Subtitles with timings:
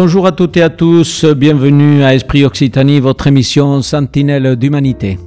[0.00, 5.18] Bonjour à toutes et à tous, bienvenue à Esprit Occitanie, votre émission Sentinelle d'Humanité.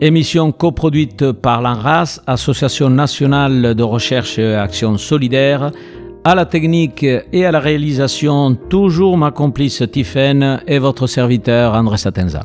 [0.00, 5.70] Émission coproduite par l'ANRAS, Association nationale de recherche et action solidaire,
[6.24, 11.98] à la technique et à la réalisation, toujours ma complice Tiffaine et votre serviteur André
[11.98, 12.40] Satenza.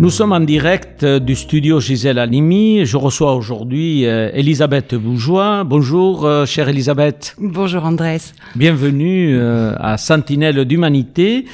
[0.00, 2.86] Nous sommes en direct du studio Gisèle Halimi.
[2.86, 5.62] Je reçois aujourd'hui euh, Elisabeth Bourgeois.
[5.64, 7.36] Bonjour, euh, chère Elisabeth.
[7.38, 8.32] Bonjour, Andrés.
[8.56, 11.44] Bienvenue euh, à Sentinelle d'Humanité.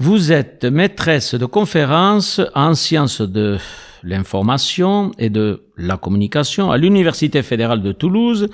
[0.00, 3.58] Vous êtes maîtresse de conférences en sciences de
[4.02, 8.48] l'information et de la communication à l'Université fédérale de Toulouse.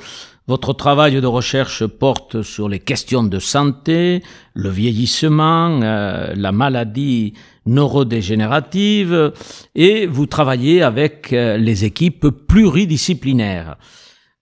[0.46, 7.32] Votre travail de recherche porte sur les questions de santé, le vieillissement, la maladie
[7.66, 9.32] neurodégénérative
[9.74, 13.76] et vous travaillez avec euh, les équipes pluridisciplinaires.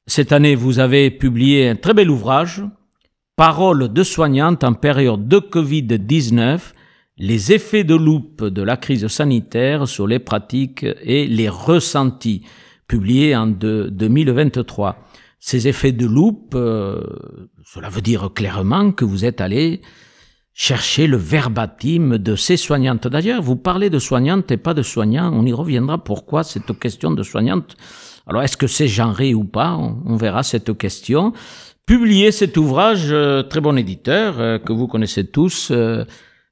[0.06, 2.62] Cette année, vous avez publié un très bel ouvrage,
[3.36, 6.60] Paroles de soignante en période de Covid-19,
[7.18, 12.42] les effets de loupe de la crise sanitaire sur les pratiques et les ressentis,
[12.86, 15.00] publié en 2023.
[15.40, 17.02] Ces effets de loupe, euh,
[17.64, 19.82] cela veut dire clairement que vous êtes allé
[20.54, 23.08] chercher le verbatim de ces soignantes.
[23.08, 25.30] D'ailleurs, vous parlez de soignantes et pas de soignants.
[25.34, 25.98] On y reviendra.
[25.98, 27.76] Pourquoi cette question de soignantes?
[28.26, 29.76] Alors, est-ce que c'est genré ou pas?
[29.76, 31.32] On, verra cette question.
[31.84, 36.04] Publiez cet ouvrage, euh, très bon éditeur, euh, que vous connaissez tous, euh,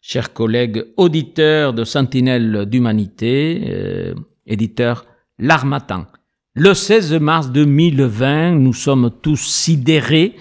[0.03, 4.13] chers collègues auditeurs de Sentinelle d'Humanité,
[4.47, 5.07] éditeur
[5.39, 6.07] L'Armatan.
[6.55, 10.35] Le 16 mars 2020, nous sommes tous sidérés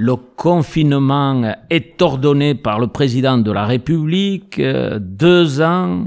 [0.00, 6.06] le confinement est ordonné par le président de la République, euh, deux ans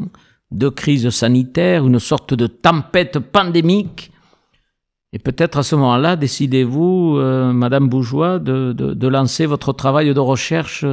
[0.49, 4.11] de crise sanitaire, une sorte de tempête pandémique.
[5.11, 10.85] Et peut-être à ce moment-là, décidez-vous, euh, Madame Bourgeois, de, lancer votre travail de recherche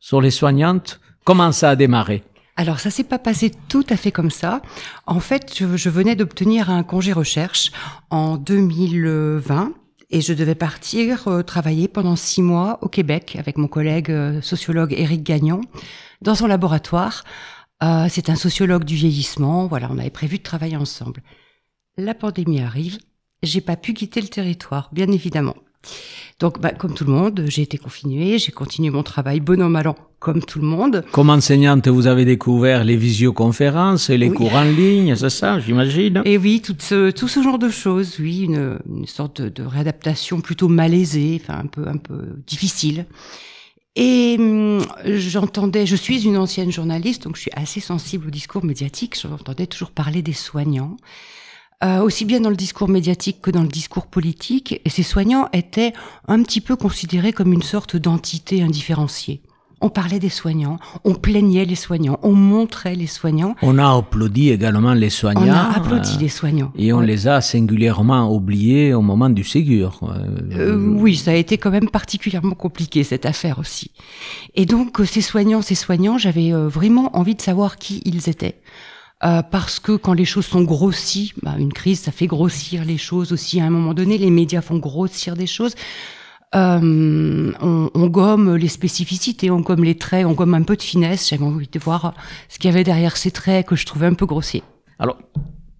[0.00, 0.98] sur les soignantes.
[1.24, 2.24] Comment ça a démarré?
[2.56, 4.62] Alors ça s'est pas passé tout à fait comme ça.
[5.06, 7.70] En fait, je venais d'obtenir un congé recherche
[8.10, 9.74] en 2020
[10.10, 14.40] et je devais partir euh, travailler pendant six mois au Québec avec mon collègue euh,
[14.40, 15.60] sociologue Éric Gagnon
[16.22, 17.24] dans son laboratoire.
[17.82, 19.66] Euh, c'est un sociologue du vieillissement.
[19.66, 21.22] Voilà, on avait prévu de travailler ensemble.
[21.96, 22.98] La pandémie arrive.
[23.42, 25.54] J'ai pas pu quitter le territoire, bien évidemment.
[26.40, 29.68] Donc, bah, comme tout le monde, j'ai été confinée, j'ai continué mon travail bon an,
[29.68, 31.04] mal an, comme tout le monde.
[31.10, 36.22] Comme enseignante, vous avez découvert les visioconférences et les cours en ligne, c'est ça, j'imagine?
[36.24, 40.40] Et oui, tout ce, tout ce genre de choses, oui, une, une sorte de, réadaptation
[40.40, 43.06] plutôt malaisée, enfin un peu, un peu difficile.
[43.96, 48.64] Et hum, j'entendais, je suis une ancienne journaliste, donc je suis assez sensible au discours
[48.64, 50.96] médiatique, j'entendais toujours parler des soignants.
[51.84, 55.48] Euh, aussi bien dans le discours médiatique que dans le discours politique, et ces soignants
[55.52, 55.92] étaient
[56.26, 59.42] un petit peu considérés comme une sorte d'entité indifférenciée.
[59.80, 63.54] On parlait des soignants, on plaignait les soignants, on montrait les soignants.
[63.62, 65.42] On a applaudi également les soignants.
[65.46, 66.72] On a applaudi les soignants.
[66.76, 70.00] Et on les a singulièrement oubliés au moment du Ségur.
[70.56, 73.92] Euh, oui, ça a été quand même particulièrement compliqué cette affaire aussi.
[74.56, 78.56] Et donc ces soignants, ces soignants, j'avais euh, vraiment envie de savoir qui ils étaient.
[79.24, 82.98] Euh, parce que quand les choses sont grossies, bah, une crise, ça fait grossir les
[82.98, 84.16] choses aussi à un moment donné.
[84.16, 85.74] Les médias font grossir des choses.
[86.54, 90.82] Euh, on, on, gomme les spécificités, on gomme les traits, on gomme un peu de
[90.82, 91.28] finesse.
[91.28, 92.14] J'avais envie de voir
[92.48, 94.62] ce qu'il y avait derrière ces traits que je trouvais un peu grossiers.
[94.98, 95.18] Alors,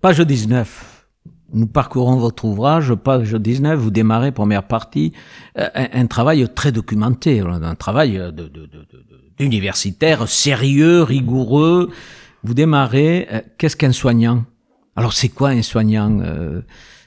[0.00, 1.06] page 19.
[1.54, 5.14] Nous parcourons votre ouvrage, page 19, vous démarrez, première partie,
[5.56, 8.78] euh, un, travail très documenté, un travail de, de, de,
[9.38, 11.90] universitaire sérieux, rigoureux,
[12.44, 14.44] vous démarrez, euh, qu'est-ce qu'un soignant?
[14.96, 16.60] Alors c'est quoi un soignant euh,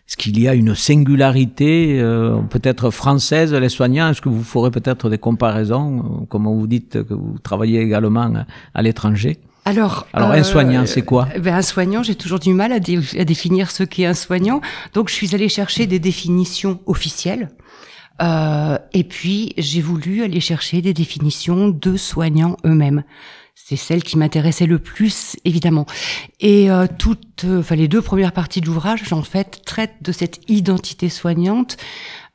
[0.08, 4.10] Est-ce qu'il y a une singularité euh, peut-être française, les soignants?
[4.10, 8.82] Est-ce que vous ferez peut-être des comparaisons, comme vous dites que vous travaillez également à
[8.82, 9.40] l'étranger?
[9.64, 11.28] Alors, Alors un soignant, c'est quoi?
[11.40, 14.60] ben, Un soignant, j'ai toujours du mal à, à définir ce qu'est un soignant.
[14.94, 17.50] Donc, je suis allée chercher des définitions officielles.
[18.22, 23.04] Euh, et puis, j'ai voulu aller chercher des définitions de soignants eux-mêmes
[23.66, 25.86] c'est celle qui m'intéressait le plus, évidemment.
[26.40, 30.12] Et euh, toutes, euh, enfin les deux premières parties de l'ouvrage, en fait, traitent de
[30.12, 31.78] cette identité soignante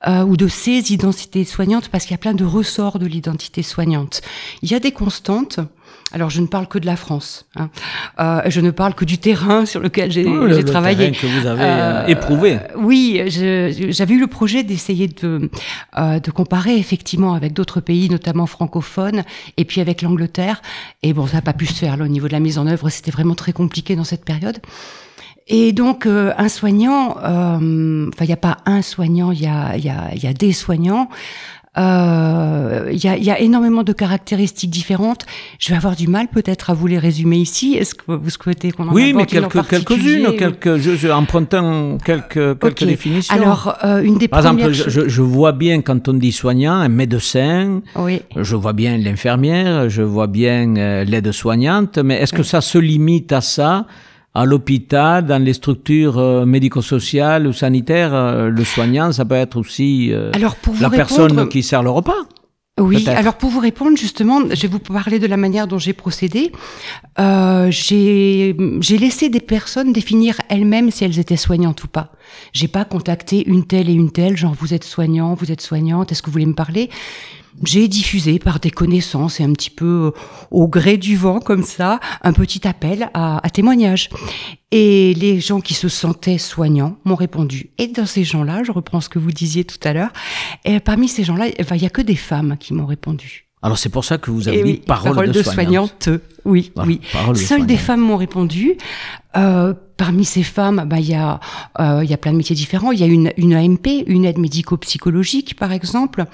[0.07, 3.63] euh, ou de ces identités soignantes, parce qu'il y a plein de ressorts de l'identité
[3.63, 4.23] soignante.
[4.63, 5.61] Il y a des constantes
[6.17, 7.45] alors, je ne parle que de la France.
[7.57, 7.69] Hein.
[8.21, 11.11] Euh, je ne parle que du terrain sur lequel j'ai oh, travaillé.
[11.13, 12.57] que vous avez euh, euh, éprouvé.
[12.75, 15.51] Oui, j'avais eu le projet d'essayer de,
[15.95, 19.25] de comparer effectivement avec d'autres pays, notamment francophones,
[19.59, 20.63] et puis avec l'Angleterre.
[21.03, 22.67] Et bon, ça n'a pas pu se faire là, au niveau de la mise en
[22.67, 22.89] œuvre.
[22.89, 24.59] C'était vraiment très compliqué dans cette période.
[25.49, 29.47] Et donc, euh, un soignant, euh, enfin, il n'y a pas un soignant, il y
[29.47, 31.09] a, y, a, y a des soignants.
[31.79, 35.27] Euh, il y, a, y, a, énormément de caractéristiques différentes.
[35.59, 37.75] Je vais avoir du mal peut-être à vous les résumer ici.
[37.75, 42.59] Est-ce que vous souhaitez qu'on en Oui, mais quelques, quelques-unes, quelques, je, je, empruntant quelques,
[42.59, 43.35] quelques définitions.
[43.35, 46.89] Alors, euh, une des Par exemple, je, je, vois bien quand on dit soignant, un
[46.89, 47.83] médecin.
[47.97, 48.23] Oui.
[48.35, 53.33] Je vois bien l'infirmière, je vois bien euh, l'aide-soignante, mais est-ce que ça se limite
[53.33, 53.87] à ça?
[54.37, 59.57] À l'hôpital, dans les structures euh, médico-sociales ou sanitaires, euh, le soignant, ça peut être
[59.57, 62.27] aussi euh, alors pour vous la répondre, personne qui sert le repas.
[62.79, 65.95] Oui, alors pour vous répondre justement, je vais vous parler de la manière dont j'ai
[65.95, 66.53] procédé.
[67.19, 68.55] Euh, j'ai
[68.99, 72.13] laissé des personnes définir elles-mêmes si elles étaient soignantes ou pas.
[72.53, 76.13] J'ai pas contacté une telle et une telle, genre vous êtes soignant, vous êtes soignante,
[76.13, 76.91] est-ce que vous voulez me parler?
[77.63, 80.13] J'ai diffusé par des connaissances et un petit peu
[80.51, 84.11] au gré du vent comme ça un petit appel à, témoignage.
[84.73, 87.71] Et les gens qui se sentaient soignants m'ont répondu.
[87.79, 90.13] Et dans ces gens-là, je reprends ce que vous disiez tout à l'heure,
[90.85, 93.46] parmi ces gens-là, il y a que des femmes qui m'ont répondu.
[93.63, 96.09] Alors c'est pour ça que vous avez mis oui, parole, parole, de, soignante.
[96.45, 97.01] Oui, Voilà, oui.
[97.31, 98.77] de Seules des femmes m'ont répondu.
[99.37, 101.41] Euh, parmi ces femmes, bah, il y a,
[101.81, 102.93] euh, il y a plein de métiers différents.
[102.93, 106.27] Il y a une, une AMP, une aide médico-psychologique, par exemple.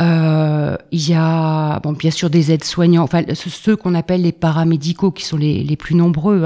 [0.00, 4.22] Euh, il y a, bon, bien sûr, des aides soignants, enfin, ce- ceux qu'on appelle
[4.22, 6.44] les paramédicaux, qui sont les, les plus nombreux,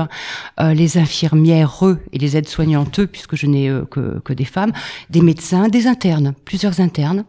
[0.58, 0.72] hein.
[0.74, 4.72] Les infirmières, eux, et les aides soignantes, eux, puisque je n'ai que, que des femmes,
[5.10, 7.24] des médecins, des internes, plusieurs internes,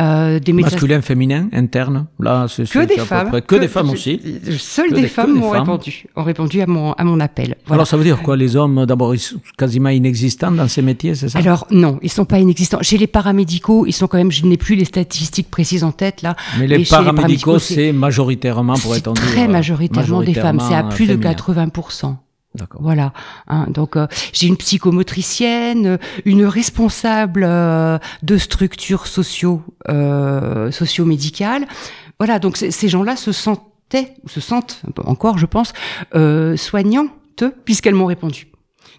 [0.00, 2.06] euh, des médecins Masculin, féminin, interne.
[2.18, 3.28] Là, c'est que des femmes.
[3.28, 4.20] près- Que, des femmes aussi.
[4.58, 7.56] Seules des, femmes m'ont répondu, ont répondu à mon, à mon appel.
[7.66, 7.74] Voilà.
[7.80, 11.14] Alors ça veut dire quoi Les hommes, d'abord, ils sont quasiment inexistants dans ces métiers,
[11.14, 11.38] c'est ça?
[11.38, 12.78] Alors non, ils sont pas inexistants.
[12.82, 14.32] Chez les paramédicaux, ils sont quand même.
[14.32, 16.36] Je n'ai plus les statistiques précises en tête là.
[16.58, 19.22] Mais les mais paramédicaux, c'est majoritairement, pourrait-on dire.
[19.22, 20.60] très majoritairement, des femmes.
[20.60, 21.34] C'est à plus de féminin.
[21.34, 21.68] 80
[22.54, 22.80] D'accord.
[22.82, 23.12] Voilà.
[23.48, 31.66] Hein, donc euh, j'ai une psychomotricienne, euh, une responsable euh, de structures socio euh, socio-médicales.
[32.18, 32.38] Voilà.
[32.38, 35.72] Donc ces gens-là se sentaient ou se sentent encore, je pense,
[36.14, 38.46] euh, soignantes puisqu'elles m'ont répondu.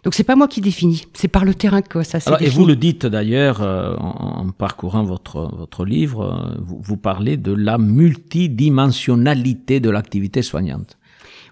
[0.04, 2.46] Donc c'est pas moi qui définis, c'est par le terrain que ça s'est Alors, et
[2.46, 2.62] défini.
[2.62, 7.38] vous le dites d'ailleurs euh, en, en parcourant votre votre livre, euh, vous, vous parlez
[7.38, 10.98] de la multidimensionnalité de l'activité soignante.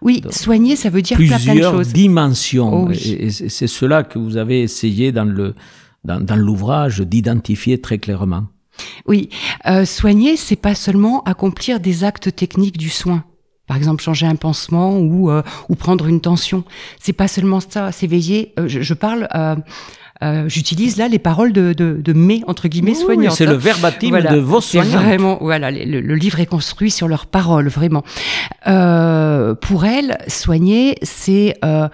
[0.03, 1.93] Oui, soigner, ça veut dire plein, plein de Plusieurs choses.
[1.93, 2.83] dimensions.
[2.83, 3.17] Oh oui.
[3.19, 5.55] Et, c'est c'est cela que vous avez essayé dans le
[6.03, 8.45] dans, dans l'ouvrage d'identifier très clairement.
[9.07, 9.29] Oui,
[9.67, 13.23] euh, soigner, c'est pas seulement accomplir des actes techniques du soin.
[13.67, 16.63] Par exemple, changer un pansement ou euh, ou prendre une tension.
[16.99, 17.91] C'est pas seulement ça.
[17.93, 18.53] C'est veiller.
[18.59, 19.27] euh, je, je parle.
[20.21, 23.35] Euh, J'utilise là les paroles de, de, de mes entre guillemets Oui, soignantes.
[23.35, 23.51] c'est hein.
[23.51, 24.99] le verbatim Voilà, de vos soignants.
[25.01, 28.03] vraiment voilà le, le- livre est construit sur leurs paroles vraiment.
[28.67, 31.89] Euh, pour elle, soigner c'est euh,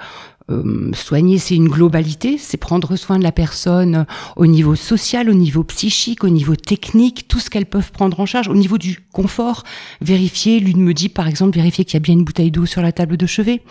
[0.50, 4.06] euh, soigner, c'est une globalité, c'est prendre soin de la personne
[4.36, 8.26] au niveau social, au niveau psychique, au niveau technique, tout ce qu'elles peuvent prendre en
[8.26, 9.64] charge, au niveau du confort.
[10.02, 12.82] Vérifier, l'une me dit par exemple, vérifier qu'il y a bien une bouteille d'eau sur
[12.82, 13.62] la table de chevet,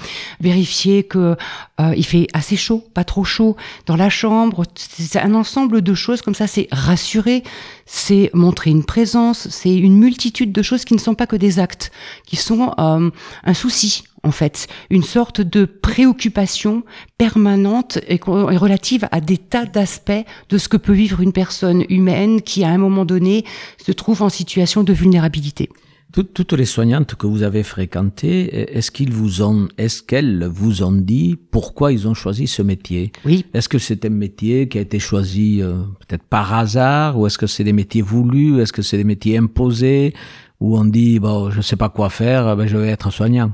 [0.41, 1.37] vérifier que
[1.81, 4.65] euh, il fait assez chaud, pas trop chaud dans la chambre.
[4.75, 6.47] C'est un ensemble de choses comme ça.
[6.47, 7.43] C'est rassurer,
[7.87, 11.59] c'est montrer une présence, c'est une multitude de choses qui ne sont pas que des
[11.59, 11.91] actes,
[12.26, 13.11] qui sont euh,
[13.45, 16.85] un souci en fait, une sorte de préoccupation
[17.16, 22.42] permanente et, relative à des tas d'aspects de ce que peut vivre une personne humaine
[22.42, 23.44] qui, à un moment donné,
[23.85, 25.70] se trouve en situation de vulnérabilité.
[26.12, 30.82] Toutes, toutes les soignantes que vous avez fréquentées, est-ce qu'ils vous ont, est-ce qu'elles vous
[30.82, 33.12] ont dit pourquoi ils ont choisi ce métier?
[33.26, 35.75] Oui, Est-ce que c'est un métier qui a été choisi euh,
[36.06, 39.37] peut-être par hasard, ou est-ce que c'est des métiers voulus, est-ce que c'est des métiers
[39.37, 40.14] imposés,
[40.61, 43.52] où on dit bon, je sais pas quoi faire, ben, je vais être soignant?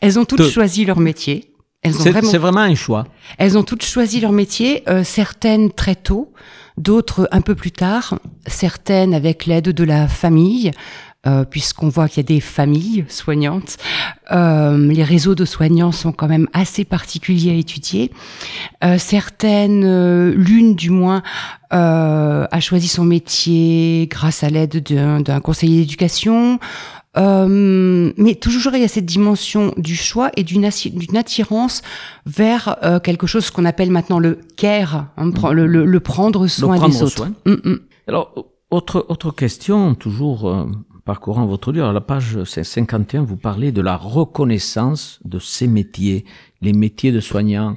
[0.00, 1.54] Elles ont toutes Te- choisi leur métier.
[1.82, 3.06] Elles ont C'est vraiment c'est vraiment un choix.
[3.38, 6.32] Elles ont toutes choisi leur métier, euh, certaines très tôt,
[6.76, 10.72] d'autres un peu plus tard, certaines avec l'aide de la famille,
[11.26, 13.76] euh, puisqu'on voit qu'il y a des familles soignantes.
[14.32, 18.10] Euh, les réseaux de soignants sont quand même assez particuliers à étudier.
[18.84, 21.22] Euh, certaines, l'une du moins,
[21.70, 26.58] a choisi son métier grâce à l'aide d'un d'un conseiller d'éducation.
[27.16, 30.64] Euh, mais toujours il y a cette dimension du choix et d'une
[31.16, 31.82] attirance
[32.24, 36.76] vers euh, quelque chose qu'on appelle maintenant le care, hein, le, le- le prendre soin
[36.76, 37.16] prendre des autres.
[37.16, 37.32] soin.
[37.46, 37.78] Mm, mm.
[38.06, 40.66] Alors, autre, autre question, toujours euh,
[41.04, 46.24] parcourant votre livre, à la page 51, vous parlez de la reconnaissance de ces métiers,
[46.62, 47.76] les métiers de soignants.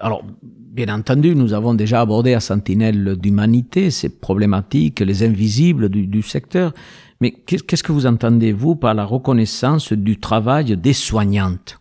[0.00, 0.24] Alors,
[0.72, 6.22] bien entendu, nous avons déjà abordé à Sentinelle d'humanité ces problématiques, les invisibles du, du
[6.22, 6.72] secteur.
[7.20, 11.78] Mais qu'est- qu'est-ce que vous entendez, vous, par la reconnaissance du travail des soignantes?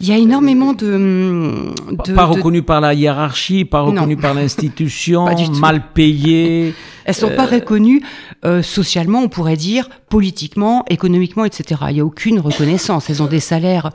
[0.00, 1.72] Il y a énormément de...
[2.06, 5.26] de pas reconnues par la hiérarchie, pas reconnues par l'institution,
[5.60, 6.74] mal payées.
[7.04, 8.02] Elles sont pas reconnues
[8.44, 11.82] euh, socialement, on pourrait dire, politiquement, économiquement, etc.
[11.90, 13.08] Il y a aucune reconnaissance.
[13.08, 13.90] Elles ont des salaires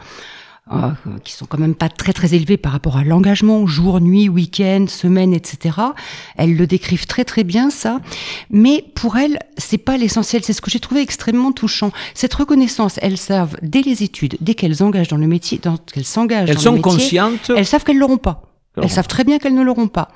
[0.71, 0.91] euh,
[1.23, 4.85] qui sont quand même pas très très élevés par rapport à l'engagement, jour, nuit, week-end,
[4.87, 5.77] semaine, etc.
[6.37, 7.99] Elles le décrivent très très bien ça,
[8.49, 10.43] mais pour elles c'est pas l'essentiel.
[10.43, 11.91] C'est ce que j'ai trouvé extrêmement touchant.
[12.13, 16.05] Cette reconnaissance, elles savent dès les études, dès qu'elles engagent dans le métier, dans qu'elles
[16.05, 17.51] s'engagent, elles sont conscientes.
[17.55, 18.43] Elles savent qu'elles l'auront pas.
[18.81, 20.09] Elles savent très bien qu'elles ne l'auront pas.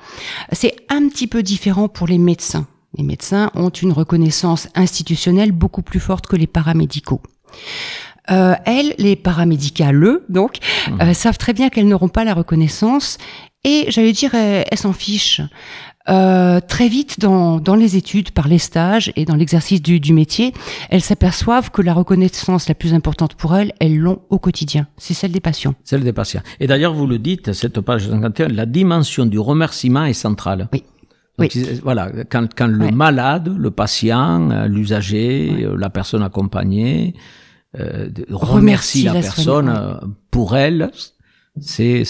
[0.52, 2.68] C'est un petit peu différent pour les médecins.
[2.98, 7.22] Les médecins ont une reconnaissance institutionnelle beaucoup plus forte que les paramédicaux.
[8.32, 11.02] Euh, elles, les paramédicales, donc, mmh.
[11.02, 13.18] euh, savent très bien qu'elles n'auront pas la reconnaissance
[13.66, 15.42] et j'allais dire, elles, s'en fichent.
[16.10, 20.12] Euh, très vite dans, dans les études, par les stages et dans l'exercice du, du
[20.12, 20.54] métier,
[20.90, 24.88] elles s'aperçoivent que la reconnaissance la plus importante pour elles, elles l'ont au quotidien.
[24.98, 25.76] C'est celle des patients.
[25.86, 26.42] Celle des patients.
[26.60, 30.68] Et d'ailleurs, vous le dites, cette page 51, la dimension du remerciement est centrale.
[30.74, 30.84] Oui.
[31.40, 31.50] oui.
[31.84, 37.14] Voilà, quand, quand le malade, le patient, l'usager, la personne accompagnée,
[37.80, 39.96] euh, remercie la, personne euh,
[40.30, 40.92] pour elle,
[41.60, 42.04] c'est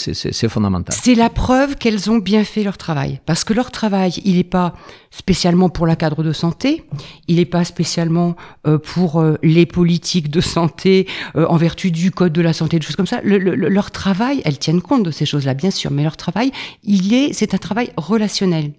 [0.47, 0.95] fondamental.
[0.97, 3.19] C'est la preuve qu'elles ont bien fait leur travail.
[3.25, 4.73] Parce que leur travail, il n'est pas
[5.11, 6.85] spécialement pour la cadre de santé,
[7.27, 8.35] il n'est pas spécialement
[8.67, 12.85] euh, pour euh, les politiques de santé en vertu du code de la santé, des
[12.85, 13.21] choses comme ça.
[13.23, 16.51] Le, leur travail, elles tiennent compte de ces choses-là, bien sûr, mais leur travail,
[16.83, 18.71] il est, c'est un travail relationnel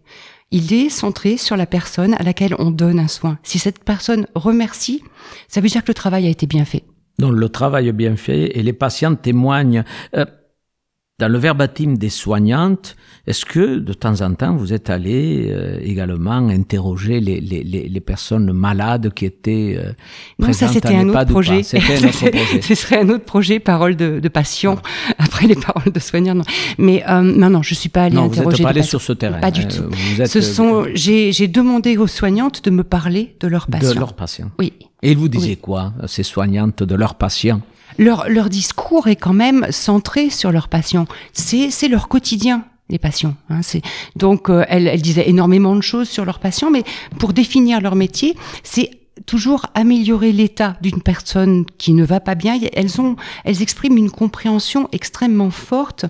[0.50, 3.38] il est centré sur la personne à laquelle on donne un soin.
[3.42, 5.02] Si cette personne remercie,
[5.48, 6.84] ça veut dire que le travail a été bien fait.
[7.18, 9.84] Donc le travail est bien fait et les patients témoignent.
[10.16, 10.24] Euh,
[11.20, 12.96] dans le verbatim des soignantes,
[13.28, 18.00] est-ce que de temps en temps vous êtes allé euh, également interroger les, les, les,
[18.00, 19.92] personnes malades qui étaient euh,
[20.40, 21.62] non, ça c'était un autre projet.
[21.62, 22.62] C'était un autre projet.
[22.62, 24.76] Ce serait un autre projet, parole de, de patient
[25.18, 26.34] après les paroles de soignants.
[26.34, 26.44] Non.
[26.78, 28.44] Mais euh, non, non, je suis pas allée non, interroger.
[28.44, 29.38] Vous n'êtes pas allé sur ce terrain.
[29.38, 29.84] Pas du euh, tout.
[29.88, 33.94] Vous êtes, Ce sont, j'ai, j'ai demandé aux soignantes de me parler de leurs patients.
[33.94, 34.50] De leurs patients.
[34.58, 34.72] Oui.
[35.02, 37.60] Et ils vous disaient quoi, ces soignantes, de leurs patients?
[37.98, 41.06] Leur, leur discours est quand même centré sur leurs patients.
[41.32, 43.34] C'est, c'est leur quotidien les patients.
[43.48, 43.60] Hein,
[44.16, 46.84] donc euh, elle, elle disait énormément de choses sur leurs patients, mais
[47.18, 48.90] pour définir leur métier, c'est
[49.26, 52.58] toujours améliorer l'état d'une personne qui ne va pas bien.
[52.72, 56.06] Elles ont, elles expriment une compréhension extrêmement forte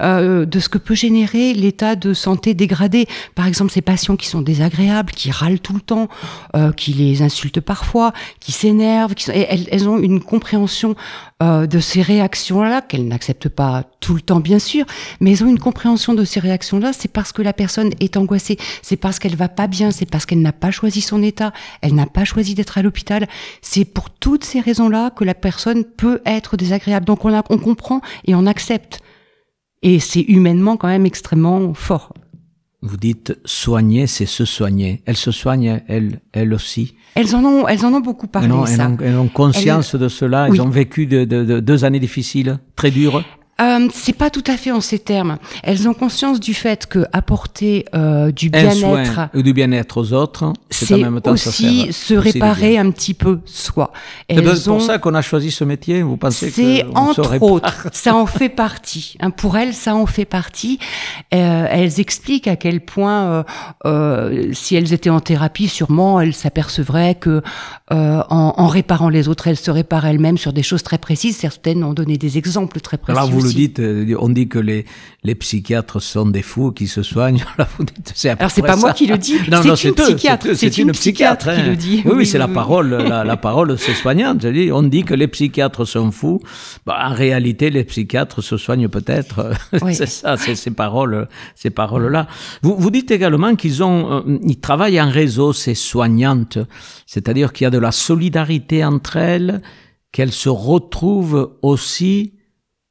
[0.00, 3.06] euh, de ce que peut générer l'état de santé dégradé.
[3.34, 6.08] Par exemple, ces patients qui sont désagréables, qui râlent tout le temps,
[6.56, 9.14] euh, qui les insultent parfois, qui s'énervent.
[9.14, 10.96] Qui elles, elles, ont une compréhension
[11.42, 14.86] euh, de ces réactions-là qu'elles n'acceptent pas tout le temps, bien sûr,
[15.20, 16.94] mais elles ont une compréhension de ces réactions-là.
[16.94, 20.24] C'est parce que la personne est angoissée, c'est parce qu'elle va pas bien, c'est parce
[20.24, 21.52] qu'elle n'a pas choisi son état,
[21.82, 23.28] elle n'a pas choisi d'être à l'hôpital.
[23.60, 27.04] C'est pour toutes ces raisons-là que la personne peut être désagréable.
[27.04, 29.00] Donc on, a, on comprend et on accepte.
[29.82, 32.14] Et c'est humainement quand même extrêmement fort.
[32.82, 35.02] Vous dites soigner, c'est se soigner.
[35.06, 36.94] Elle se soigne, elle, elle aussi.
[37.14, 38.48] Elles en ont, elles en ont beaucoup parlé.
[38.48, 40.48] Elles ont, elles ont, conscience de cela.
[40.48, 43.24] Elles ont vécu de, de, de, deux années difficiles, très dures
[43.60, 45.38] euh, c'est pas tout à fait en ces termes.
[45.62, 50.52] Elles ont conscience du fait que apporter euh, du bien-être ou du bien-être aux autres,
[50.70, 53.92] c'est en même temps aussi se, réparer un petit peu soi.
[54.28, 56.02] C'est pour ça qu'on a choisi ce métier.
[56.02, 59.16] Vous pensez c'est entre autres, ça en fait partie.
[59.20, 60.78] Hein, pour elles, ça en fait partie.
[61.34, 63.42] Euh, elles expliquent à quel point, euh,
[63.84, 67.42] euh, si elles étaient en thérapie, sûrement elles s'apercevraient que
[67.92, 71.36] euh, en, en, réparant les autres, elles se réparent elles-mêmes sur des choses très précises.
[71.36, 73.30] Certaines ont donné des exemples très précis.
[73.30, 74.84] Vous le dites, euh, on dit que les,
[75.24, 77.44] les psychiatres sont des fous qui se soignent.
[77.58, 79.38] Là, vous dites, c'est Alors c'est pas moi qui le dis,
[79.76, 80.54] c'est une psychiatre.
[80.54, 81.74] C'est une, psychiatre, qui le hein.
[81.74, 82.02] dit.
[82.04, 84.44] Oui, oui, c'est la parole, la, la parole de ces soignantes.
[84.72, 86.40] On dit que les psychiatres sont fous.
[86.84, 89.50] Bah, en réalité, les psychiatres se soignent peut-être.
[89.92, 92.26] c'est ça, c'est ces paroles, ces paroles-là.
[92.62, 96.58] Vous, vous dites également qu'ils ont, euh, ils travaillent en réseau, ces soignantes.
[97.06, 99.62] C'est-à-dire qu'il y a de la solidarité entre elles,
[100.12, 102.35] qu'elles se retrouvent aussi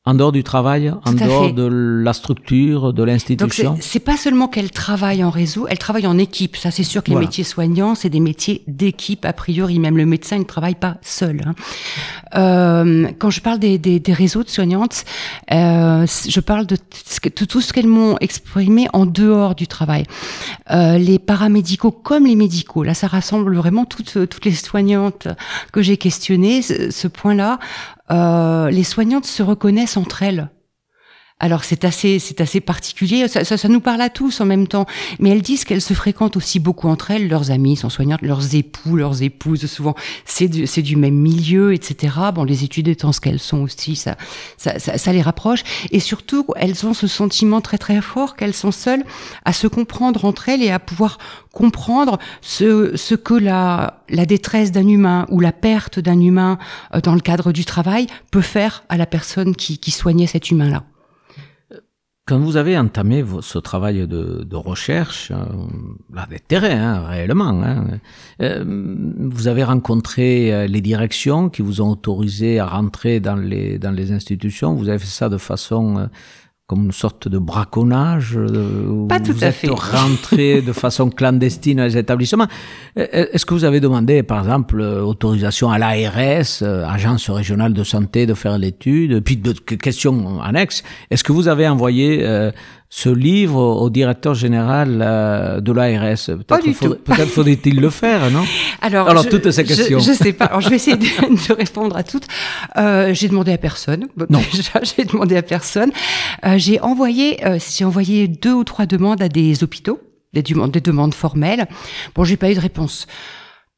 [0.07, 3.75] en dehors du travail, en dehors de la structure, de l'institution.
[3.81, 6.57] C'est pas seulement qu'elle travaille en réseau, elle travaille en équipe.
[6.57, 9.79] Ça, c'est sûr que les métiers soignants, c'est des métiers d'équipe a priori.
[9.79, 11.41] Même le médecin ne travaille pas seul.
[11.45, 11.55] Hein.
[12.35, 15.05] Euh, quand je parle des, des, des réseaux de soignantes,
[15.51, 20.03] euh, je parle de, de tout ce qu'elles m'ont exprimé en dehors du travail.
[20.71, 22.83] Euh, les paramédicaux comme les médicaux.
[22.83, 25.27] Là, ça rassemble vraiment toutes, toutes les soignantes
[25.71, 26.61] que j'ai questionnées.
[26.61, 27.57] Ce, ce point-là,
[28.09, 30.49] les soignantes se reconnaissent entre elles.
[31.37, 33.27] Alors c'est assez, c'est assez particulier.
[33.27, 34.85] Ça, ça, ça, nous parle à tous en même temps.
[35.19, 37.27] Mais elles disent qu'elles se fréquentent aussi beaucoup entre elles.
[37.27, 39.65] Leurs amis sont soignantes, leurs époux, leurs épouses.
[39.65, 42.13] Souvent, c'est du, c'est du même milieu, etc.
[42.33, 44.15] Bon, les études étant ce qu'elles sont aussi, ça,
[44.57, 45.63] ça, ça, ça, les rapproche.
[45.91, 49.03] Et surtout, elles ont ce sentiment très très fort qu'elles sont seules
[49.43, 51.17] à se comprendre entre elles et à pouvoir
[51.51, 56.57] comprendre ce, ce que la, la détresse d'un humain ou la perte d'un humain
[56.93, 60.49] euh, dans le cadre du travail peut faire à la personne qui, qui soignait cet
[60.49, 60.83] humain-là.
[62.27, 65.45] Quand vous avez entamé ce travail de, recherche, euh,
[66.11, 67.99] là, des terrains, hein, réellement, hein,
[68.41, 74.11] euh, vous avez rencontré euh, les directions qui vous ont autorisé à rentrer dans les,
[74.11, 74.73] institutions.
[74.73, 76.09] Vous avez fait ça de façon
[76.67, 79.67] comme une sorte de braconnage euh, Pas tout vous à êtes fait.
[79.69, 82.47] rentré de façon clandestine à les établissements.
[82.97, 87.73] Euh, Est-ce que vous avez demandé, par exemple, euh, autorisation à l'ARS, euh, Agence régionale
[87.73, 89.19] de santé, de faire l'étude?
[89.23, 92.51] Puis, de questions annexes, est-ce que vous avez envoyé euh,
[92.89, 98.43] ce livre au directeur général euh, de l'ARS Peut-être peut faudrait-il le faire, non?
[98.81, 99.99] Alors, Alors, je, toutes ces questions.
[99.99, 100.45] Je, sais pas.
[100.45, 101.03] Alors, je vais essayer de,
[101.47, 102.27] de répondre à toutes.
[102.77, 104.07] Euh, j'ai demandé à personne.
[104.29, 104.41] Non.
[104.53, 105.91] Déjà, j'ai demandé à personne.
[106.45, 109.99] Euh, j'ai envoyé, euh, j'ai envoyé deux ou trois demandes à des hôpitaux,
[110.33, 111.67] des, des demandes formelles.
[112.13, 113.07] Bon, j'ai pas eu de réponse.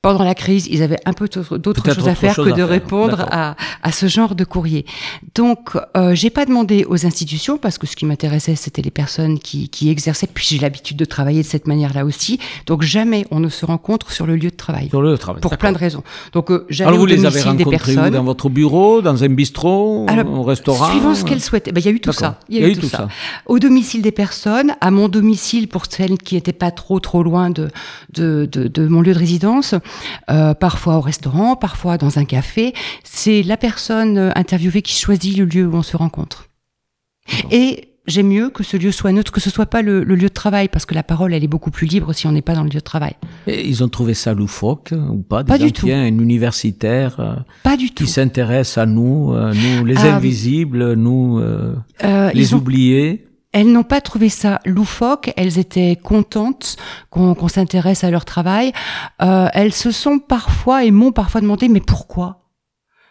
[0.03, 2.57] Pendant la crise, ils avaient un peu d'autres choses à faire chose que à de
[2.59, 2.69] faire.
[2.69, 4.85] répondre à, à ce genre de courrier.
[5.33, 9.39] Donc, euh, j'ai pas demandé aux institutions parce que ce qui m'intéressait, c'était les personnes
[9.39, 10.27] qui, qui exerçaient.
[10.31, 12.39] Puis j'ai l'habitude de travailler de cette manière-là aussi.
[12.67, 15.41] Donc jamais on ne se rencontre sur le lieu de travail Sur le travail.
[15.41, 16.03] pour plein de raisons.
[16.31, 18.09] Donc, euh, j'allais Alors, vous les avez rencontrés où?
[18.11, 21.71] Dans votre bureau, dans un bistrot, Alors, au restaurant Suivant ce qu'elles souhaitaient.
[21.71, 22.39] Ben, Il y a eu tout ça.
[22.49, 23.07] Il y a, eu tout, ça.
[23.47, 27.49] Au domicile des personnes, à mon domicile pour celles qui n'étaient pas trop trop loin
[27.49, 27.69] de,
[28.13, 29.73] de, de, de mon lieu de résidence,
[30.29, 32.73] euh, parfois au restaurant, parfois dans un café.
[33.03, 36.47] C'est la personne euh, interviewée qui choisit le lieu où on se rencontre.
[37.51, 40.29] Et j'aime mieux que ce lieu soit neutre, que ce soit pas le, le lieu
[40.29, 42.55] de travail, parce que la parole, elle est beaucoup plus libre si on n'est pas
[42.55, 43.13] dans le lieu de travail.
[43.47, 45.43] Et ils ont trouvé ça loufoque euh, ou pas?
[45.43, 45.85] Pas Disant, du tout.
[45.87, 48.05] tiens, un universitaire euh, Pas du tout.
[48.05, 51.75] qui s'intéresse à nous, euh, nous les Ah, invisibles, nous euh,
[52.33, 53.26] les ont- oubliés.
[53.57, 56.77] Elles n'ont pas trouvé ça loufoque, elles étaient contentes
[57.09, 58.71] qu'on s'intéresse à leur travail.
[59.23, 62.43] Euh, elles se sont parfois et m'ont parfois demandé mais pourquoi?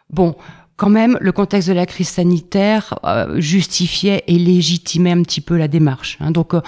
[0.09, 0.37] Bon,
[0.77, 5.57] quand même, le contexte de la crise sanitaire euh, justifiait et légitimait un petit peu
[5.57, 6.19] la démarche.
[6.21, 6.31] hein.
[6.31, 6.61] donc, euh,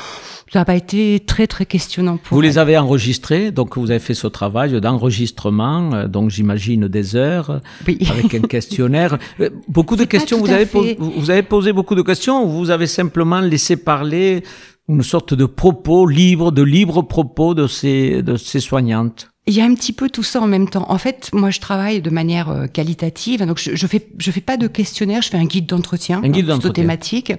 [0.51, 2.49] ça n'a pas été très très questionnant pour Vous elles.
[2.49, 7.61] les avez enregistrés, donc vous avez fait ce travail d'enregistrement, euh, donc j'imagine des heures
[7.87, 7.99] Oui.
[8.11, 9.19] avec un questionnaire.
[9.41, 10.97] Euh, Beaucoup de questions, vous avez, po- fait.
[10.99, 14.43] vous avez posé beaucoup de questions ou vous avez simplement laissé parler
[14.89, 19.29] une sorte de propos libre, de libre propos de ces, de ces soignantes?
[19.49, 20.85] Il y a un petit peu tout ça en même temps.
[20.91, 23.47] En fait, moi, je travaille de manière euh, qualitative.
[23.47, 25.23] Donc, je, je fais, je fais pas de questionnaire.
[25.23, 26.73] Je fais un guide d'entretien, Un guide d'entretien.
[26.75, 27.33] thématique.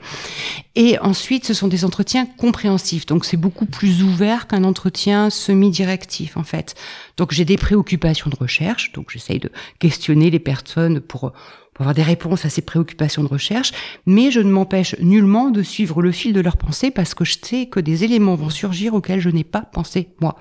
[0.75, 3.05] Et ensuite, ce sont des entretiens compréhensifs.
[3.05, 6.73] Donc, c'est beaucoup plus ouvert qu'un entretien semi-directif, en fait.
[7.15, 8.91] Donc, j'ai des préoccupations de recherche.
[8.93, 11.31] Donc, j'essaye de questionner les personnes pour
[11.75, 13.71] pour avoir des réponses à ces préoccupations de recherche,
[14.05, 17.37] mais je ne m'empêche nullement de suivre le fil de leurs pensées parce que je
[17.41, 20.35] sais que des éléments vont surgir auxquels je n'ai pas pensé moi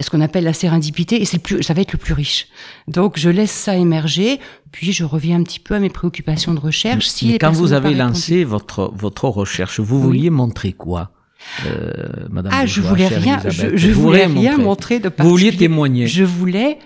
[0.00, 2.48] ce qu'on appelle la sérendipité, et c'est le plus, ça va être le plus riche.
[2.88, 4.40] Donc, je laisse ça émerger,
[4.72, 7.06] puis je reviens un petit peu à mes préoccupations de recherche.
[7.06, 10.02] Si Mais quand vous avez lancé votre, votre recherche, vous Oui.
[10.02, 11.10] vouliez montrer quoi
[11.66, 11.92] euh,
[12.30, 15.46] Madame ah, je voulais rien, Elisabeth je, je Vous voulais rien montrer de Vous vouliez
[15.46, 15.68] particulier.
[15.68, 16.06] témoigner.
[16.06, 16.78] Je voulais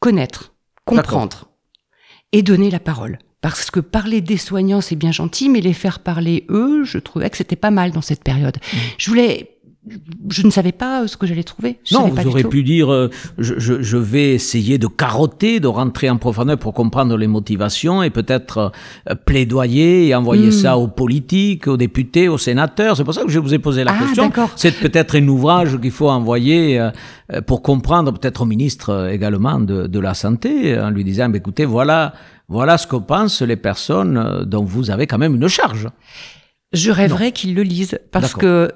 [0.00, 0.54] connaître,
[0.84, 1.48] comprendre
[2.32, 3.18] et donner la parole.
[3.40, 7.28] Parce que parler des soignants, c'est bien gentil, mais les faire parler eux, je trouvais
[7.28, 8.56] que c'était pas mal dans cette période.
[8.56, 8.76] Mmh.
[8.96, 9.53] Je voulais,
[10.30, 11.78] je ne savais pas ce que j'allais trouver.
[11.84, 12.48] Je Non, pas vous tout.
[12.48, 16.72] pu dire, euh, je, je, je vais essayer de carotter, de rentrer en profondeur pour
[16.72, 18.72] comprendre les motivations et peut-être
[19.10, 20.52] euh, plaidoyer et envoyer Mm.
[20.52, 22.96] ça aux politiques, aux députés, aux sénateurs.
[22.96, 24.30] C'est pour ça que je vous ai posé la Ah, question.
[24.56, 26.90] C'est peut-être un ouvrage qu'il faut envoyer euh,
[27.32, 31.28] euh, pour comprendre, peut-être au ministre euh, également de, de la Santé, en lui disant,
[31.28, 32.12] bah, écoutez, voilà,
[32.48, 35.88] voilà ce que pensent les personnes euh, dont vous avez quand même une charge.
[36.74, 38.70] Je rêverais qu'ils le lisent parce que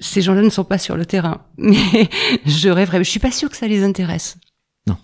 [0.00, 1.42] ces gens-là ne sont pas sur le terrain.
[1.58, 2.08] Mais
[2.46, 3.04] je rêverais.
[3.04, 4.36] Je suis pas sûre que ça les intéresse.
[4.88, 4.96] Non.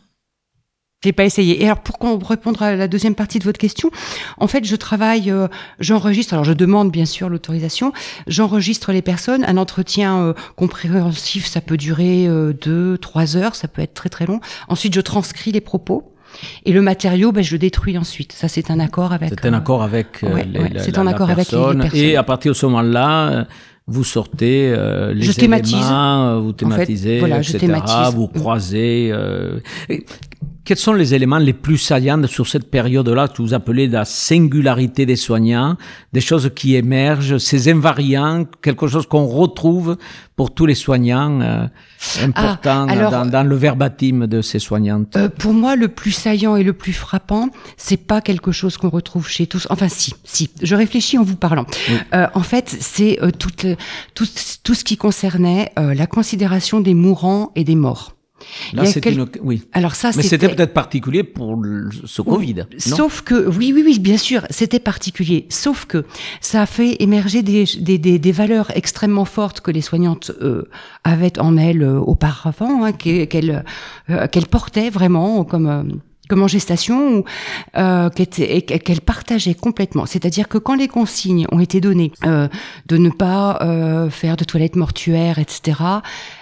[1.04, 1.62] J'ai pas essayé.
[1.62, 3.90] Et alors, pour qu'on- répondre à la deuxième partie de votre question,
[4.38, 5.46] en fait, je travaille, euh,
[5.78, 6.32] j'enregistre.
[6.34, 7.92] Alors, je demande bien sûr l'autorisation.
[8.26, 9.44] J'enregistre les personnes.
[9.44, 13.54] Un entretien euh, compréhensif, ça peut durer euh, deux, trois heures.
[13.54, 14.40] Ça peut être très très long.
[14.68, 16.14] Ensuite, je transcris les propos.
[16.64, 18.32] Et le matériau, ben, je le détruis ensuite.
[18.32, 19.30] Ça, c'est un accord avec.
[19.30, 21.30] C'est un euh, accord avec euh, ouais, les- ouais, la, c'est la- en la accord
[21.30, 21.80] avec les- les personne.
[21.82, 22.00] personnes.
[22.00, 23.44] Et à partir de ce moment-là, euh,
[23.86, 27.66] vous sortez euh, les Je éléments, vous thématisez, voilà, je etc.
[27.66, 28.14] thématise.
[28.14, 29.08] Vous croisez.
[29.12, 29.58] euh,
[30.68, 35.06] quels sont les éléments les plus saillants sur cette période-là que vous appelez la singularité
[35.06, 35.78] des soignants,
[36.12, 39.96] des choses qui émergent, ces invariants, quelque chose qu'on retrouve
[40.36, 41.66] pour tous les soignants euh,
[42.22, 45.16] importants alors, dans, dans le verbatim de ces soignantes?
[45.16, 48.90] Euh, pour moi, le plus saillant et le plus frappant, c'est pas quelque chose qu'on
[48.90, 49.66] retrouve chez tous.
[49.70, 50.50] Enfin, si, si.
[50.62, 51.64] Je réfléchis en vous parlant.
[52.12, 53.48] Euh, en fait, c'est euh, tout,
[54.14, 54.26] tout,
[54.62, 58.17] tout ce qui concernait euh, la considération des mourants et des morts.
[58.72, 59.26] Là, c'est quel- une...
[59.42, 59.64] Oui.
[59.72, 63.98] Alors ça, Mais c'était peut-être particulier pour le- ce Covid, Sauf que, oui, oui, oui,
[63.98, 65.46] bien sûr, c'était particulier.
[65.48, 66.04] Sauf que
[66.40, 70.68] ça a fait émerger des, des, des, des valeurs extrêmement fortes que les soignantes euh,
[71.04, 73.64] avaient en elles euh, auparavant, hein, qu'elles
[74.10, 76.00] euh, qu'elles portaient vraiment comme...
[76.28, 77.24] comme en gestation, ou
[77.78, 80.04] euh, qu'elle partageait complètement.
[80.04, 82.48] C'est-à-dire que quand les consignes ont été données euh,
[82.86, 85.80] de ne pas euh, faire de toilettes mortuaires, etc.,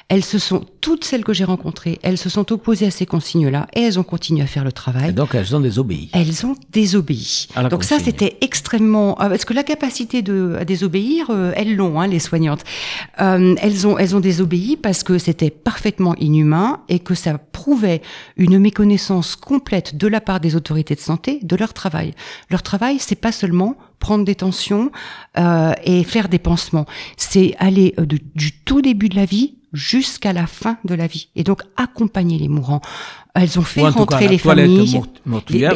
[0.08, 3.66] elles se sont, toutes celles que j'ai rencontrées, elles se sont opposées à ces consignes-là
[3.74, 6.10] et elles ont continué à faire le travail Et donc, elles ont désobéi.
[6.12, 7.48] elles ont désobéi.
[7.70, 9.16] Donc ça, c'était extrêmement...
[9.18, 12.62] ah, Parce que la capacité de, à désobéir, euh, elles l'ont, hein, les soignantes.
[13.20, 18.00] Euh, elles, ont, elles ont désobéi parce que c'était parfaitement inhumain et que ça prouvait
[18.36, 22.14] une méconnaissance complète de la part des autorités de santé de leur travail.
[22.48, 24.92] Leur travail, c'est pas seulement prendre des tensions
[25.38, 26.86] euh, et faire des pansements.
[27.16, 31.06] C'est aller euh, de- du tout début de la vie jusqu'à la fin de la
[31.06, 32.80] vie et donc accompagner les mourants.
[33.34, 35.00] Elles ont fait cas, rentrer les familles.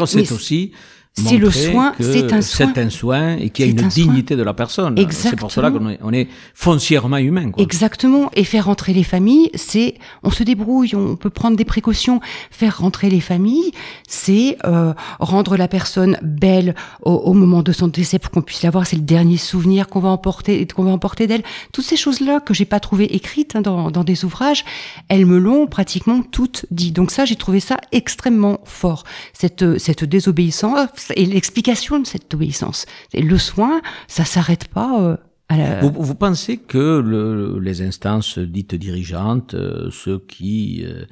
[0.06, 0.72] c'est aussi
[1.12, 2.72] c'est le soin, c'est un soin.
[2.72, 4.04] C'est un soin et qu'il y a une un soin.
[4.04, 4.96] dignité de la personne.
[5.10, 7.50] C'est pour cela qu'on est, on est foncièrement humain.
[7.50, 7.62] Quoi.
[7.62, 8.30] Exactement.
[8.34, 12.20] Et faire rentrer les familles, c'est, on se débrouille, on peut prendre des précautions.
[12.50, 13.72] Faire rentrer les familles,
[14.08, 18.62] c'est euh, rendre la personne belle au, au moment de son décès pour qu'on puisse
[18.62, 18.86] la voir.
[18.86, 21.42] C'est le dernier souvenir qu'on va emporter, qu'on va emporter d'elle.
[21.72, 24.64] Toutes ces choses-là que j'ai pas trouvées écrites hein, dans, dans des ouvrages,
[25.08, 26.92] elles me l'ont pratiquement toutes dit.
[26.92, 29.04] Donc ça, j'ai trouvé ça extrêmement fort.
[29.32, 32.86] Cette cette désobéissance et l'explication de cette obéissance.
[33.14, 35.00] Le soin, ça s'arrête pas.
[35.02, 35.16] euh,
[35.48, 41.04] à la- Vous, pensez que le- les instances dites dirigeantes, euh, ceux qui euh,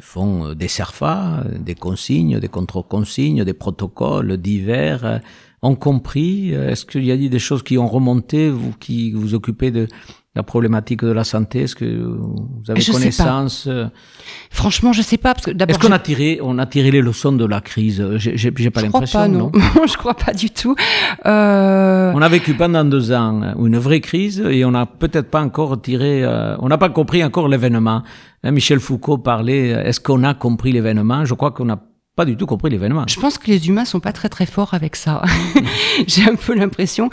[0.00, 5.20] font des SERFA, euh, des consignes, des contre-consignes, des protocoles divers,
[5.62, 9.70] ont compris Est-ce qu'il y a des choses qui ont remonté, vous qui vous occupez
[9.72, 9.86] de
[10.34, 13.86] la problématique de la santé Est-ce que vous avez Je connaissance euh,
[14.50, 15.76] Franchement, je sais pas parce que d'abord.
[15.76, 18.02] Est-ce qu'on a tiré, on a tiré les leçons de la crise?
[18.16, 19.52] J'ai pas je crois l'impression, pas, non.
[19.86, 20.74] je crois pas du tout.
[21.26, 25.30] Euh, On a vécu pendant deux ans euh, une vraie crise et on n'a peut-être
[25.30, 28.02] pas encore tiré, euh, on n'a pas compris encore l'événement.
[28.42, 31.24] Hein, Michel Foucault parlait, euh, est-ce qu'on a compris l'événement?
[31.26, 31.78] Je crois qu'on n'a
[32.14, 33.04] pas du tout compris l'événement.
[33.08, 35.22] Je pense que les humains sont pas très très forts avec ça.
[36.06, 37.08] J'ai un peu l'impression.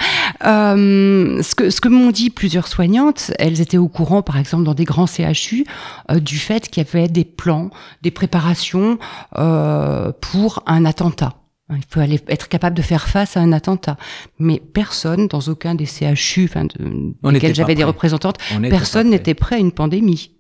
[0.46, 4.66] Euh, ce que ce que m'ont dit plusieurs soignantes, elles étaient au courant, par exemple,
[4.66, 5.66] dans des grands CHU,
[6.12, 7.70] euh, du fait qu'il y avait des plans,
[8.02, 9.00] des préparations
[9.38, 11.36] euh, pour un attentat.
[11.72, 13.96] Il faut aller être capable de faire face à un attentat.
[14.40, 19.58] Mais personne, dans aucun des CHU, enfin, de, j'avais des représentantes, On personne n'était prêt
[19.58, 20.32] à une pandémie.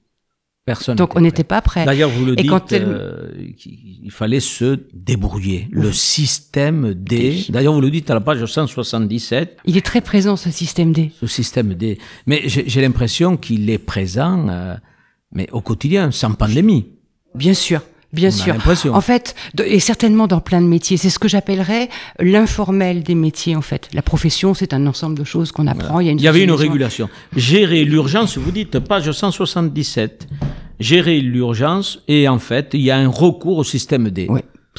[0.69, 0.95] Personne.
[0.97, 1.83] Donc on n'était pas prêt.
[1.83, 5.67] D'ailleurs, vous le Et dites, quand elle- euh, qu'il il fallait se débrouiller.
[5.71, 7.43] Le système D.
[7.49, 9.57] D'ailleurs, vous le dites à la page 177.
[9.65, 11.09] Il est très présent ce système D.
[11.19, 11.97] ce système D.
[12.27, 14.75] Mais j'ai j'ai l'impression qu'il est présent, euh,
[15.31, 16.85] mais au quotidien, sans pandémie.
[17.33, 17.81] Bien sûr.
[18.11, 18.55] Bien On sûr.
[18.95, 23.13] En fait, de- et certainement dans plein de métiers, c'est ce que j'appellerais l'informel des
[23.15, 23.55] métiers.
[23.55, 25.99] En fait, la profession, c'est un ensemble de choses qu'on apprend.
[25.99, 27.09] Il y, a une Il y avait une régulation.
[27.35, 30.27] Gérer l'urgence, vous dites, page 177.
[30.79, 34.27] Gérer l'urgence, et en fait, il y a un recours au système D.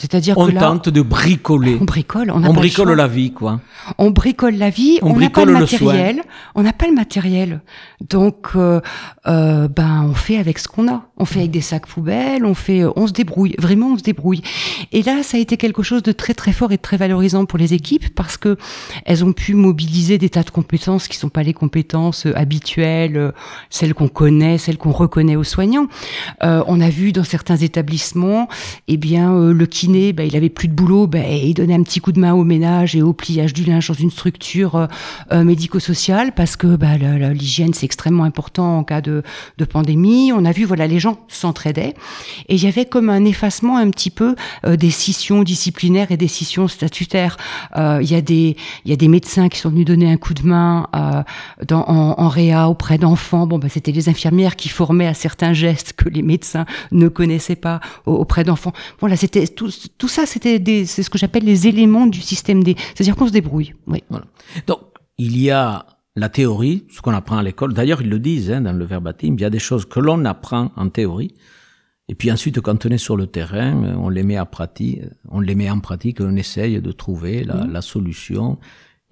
[0.00, 1.76] C'est-à-dire On que là, tente de bricoler.
[1.78, 2.32] on bricole.
[2.34, 3.60] On, pas bricole la vie, quoi.
[3.98, 4.98] On bricole la vie.
[5.02, 6.22] On On n'a pas le le matériel.
[6.54, 7.60] On n'a pas le matériel.
[8.08, 8.80] Donc, euh,
[9.26, 11.02] euh, ben, on fait avec ce qu'on a.
[11.18, 12.46] On fait avec des sacs poubelles.
[12.46, 13.54] On fait, on se débrouille.
[13.58, 14.40] Vraiment, on se débrouille.
[14.92, 17.44] Et là, ça a été quelque chose de très très fort et de très valorisant
[17.44, 18.56] pour les équipes parce que
[19.04, 23.16] elles ont pu mobiliser des tas de compétences qui sont pas les compétences euh, habituelles,
[23.16, 23.32] euh,
[23.68, 25.88] celles qu'on connaît, celles qu'on reconnaît aux soignants.
[26.42, 28.48] Euh, on a vu dans certains établissements,
[28.88, 31.82] eh bien, euh, le kiné, ben, il avait plus de boulot, ben, il donnait un
[31.82, 34.86] petit coup de main au ménage et au pliage du linge dans une structure euh,
[35.32, 39.22] euh, médico-sociale parce que la- l'hygiène c'est extrêmement important en cas de,
[39.70, 40.32] pandémie.
[40.32, 41.94] On a vu, voilà, les gens s'entraidaient
[42.48, 44.34] et il y avait comme un effacement un petit peu
[44.66, 47.36] euh, des scissions disciplinaires et des scissions statutaires.
[47.76, 50.34] Il y a des il y a des médecins qui sont venus donner un coup
[50.34, 50.86] de main
[51.70, 53.46] en, réa auprès d'enfants.
[53.46, 57.56] Bon, ben, c'était les infirmières qui formaient à certains gestes que les médecins ne connaissaient
[57.56, 58.72] pas au- auprès d'enfants.
[59.00, 62.76] Voilà, c'était tout, tout ça, c'était c'est ce que j'appelle les éléments du système D.
[62.94, 63.74] C'est-à-dire qu'on se débrouille.
[63.86, 64.02] Oui.
[64.10, 64.26] Voilà.
[64.66, 64.80] Donc,
[65.18, 67.72] il y a la théorie, ce qu'on apprend à l'école.
[67.72, 70.24] D'ailleurs, ils le disent hein, dans le verbatim, il y a des choses que l'on
[70.24, 71.32] apprend en théorie
[72.08, 75.40] Et puis ensuite, quand on est sur le terrain, on les met à pratique, on
[75.40, 78.58] les met en pratique, on essaye de trouver la, la solution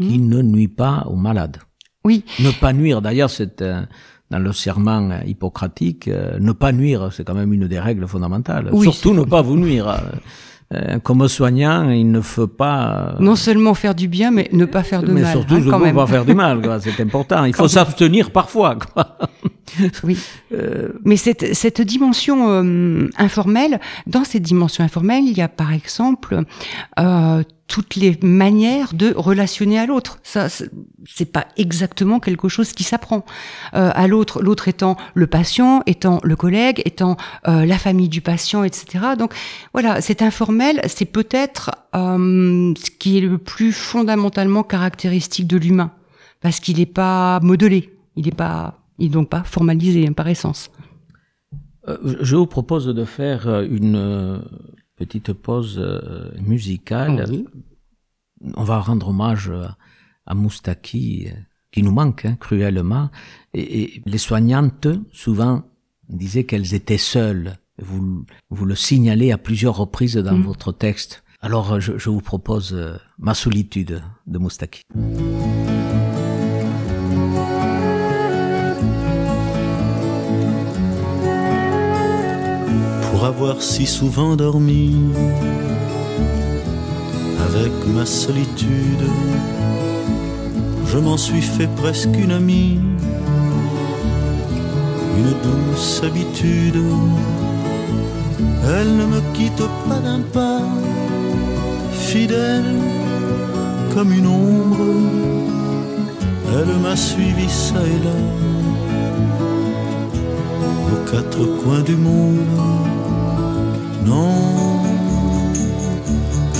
[0.00, 1.58] qui ne nuit pas aux malades.
[2.04, 3.82] Oui, Ne pas nuire, d'ailleurs, c'est euh,
[4.30, 8.06] dans le serment euh, hippocratique, euh, ne pas nuire, c'est quand même une des règles
[8.06, 8.70] fondamentales.
[8.72, 10.00] Oui, Surtout ne pas vous nuire.
[10.74, 13.14] Euh, comme soignant, il ne faut pas...
[13.14, 15.32] euh, non seulement faire du bien, mais ne pas faire de mais mal.
[15.32, 15.94] surtout, hein, quand ne même.
[15.96, 16.78] pas faire du mal, quoi.
[16.82, 17.44] c'est important.
[17.46, 18.76] Il Quand faut s'abstenir parfois.
[18.76, 19.16] Quoi.
[20.02, 20.18] Oui.
[20.54, 25.74] Euh, Mais cette, cette dimension euh, informelle, dans cette dimension informelle, il y a par
[25.74, 26.40] exemple
[26.98, 30.18] euh, toutes les manières de relationner à l'autre.
[30.22, 30.70] Ça, c'est-
[31.06, 33.24] c'est pas exactement quelque chose qui s'apprend.
[33.74, 38.22] Euh, à l'autre, l'autre étant le patient, étant le collègue, étant euh, la famille du
[38.22, 39.04] patient, etc.
[39.18, 39.34] Donc
[39.74, 45.92] voilà, cet informel, c'est peut-être euh, ce qui est le plus fondamentalement caractéristique de l'humain,
[46.40, 50.70] parce qu'il n'est pas modelé, il n'est pas, il donc pas formalisé hein, par essence.
[52.20, 54.42] Je vous propose de faire une
[54.98, 57.24] petite pause euh, musicale.
[57.28, 57.46] Oui.
[58.54, 59.76] On va rendre hommage à-
[60.26, 61.32] à Moustaki, euh,
[61.72, 63.10] qui nous manque hein, cruellement.
[63.54, 65.62] Et, et les soignantes, souvent,
[66.08, 67.56] disaient qu'elles étaient seules.
[67.80, 70.42] Vous, vous le signalez à plusieurs reprises dans Mm.
[70.42, 71.22] votre texte.
[71.40, 74.82] Alors, euh, je, je vous propose euh, Ma solitude de Moustaki.
[83.28, 84.96] Avoir si souvent dormi
[87.48, 89.04] avec ma solitude.
[90.86, 92.80] Je m'en suis fait presque une amie,
[95.18, 96.80] une douce habitude.
[98.74, 100.62] Elle ne me quitte pas d'un pas,
[101.92, 102.72] fidèle
[103.94, 104.86] comme une ombre.
[106.56, 108.18] Elle m'a suivi ça et là,
[110.92, 113.07] aux quatre coins du monde.
[114.08, 114.82] Non,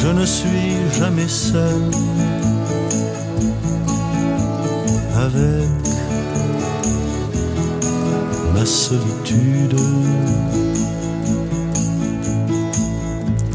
[0.03, 1.83] je ne suis jamais seul
[5.17, 5.69] avec
[8.55, 9.77] ma solitude.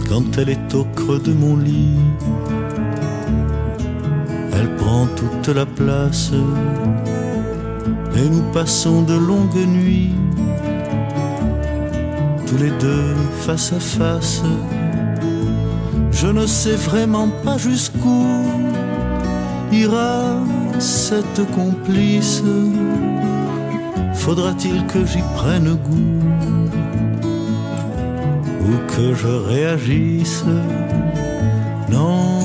[0.10, 2.00] Quand elle est au creux de mon lit,
[4.54, 6.32] elle prend toute la place
[8.16, 10.16] et nous passons de longues nuits
[12.58, 14.42] les deux face à face.
[16.12, 18.26] Je ne sais vraiment pas jusqu'où
[19.72, 20.38] ira
[20.80, 22.42] cette complice.
[24.14, 26.20] Faudra-t-il que j'y prenne goût
[28.66, 30.44] ou que je réagisse?
[31.90, 32.40] Non,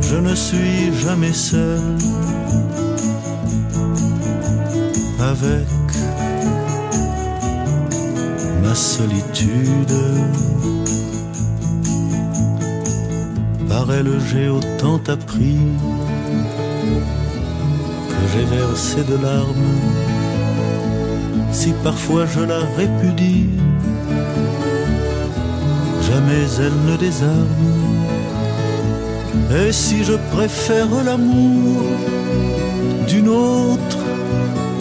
[0.00, 1.80] je ne suis jamais seul
[5.20, 5.77] avec
[8.78, 9.98] solitude.
[13.68, 15.58] Par elle j'ai autant appris
[18.08, 19.74] que j'ai versé de larmes.
[21.50, 23.48] Si parfois je la répudie,
[26.08, 27.64] jamais elle ne désarme.
[29.60, 31.82] Et si je préfère l'amour
[33.08, 34.04] d'une autre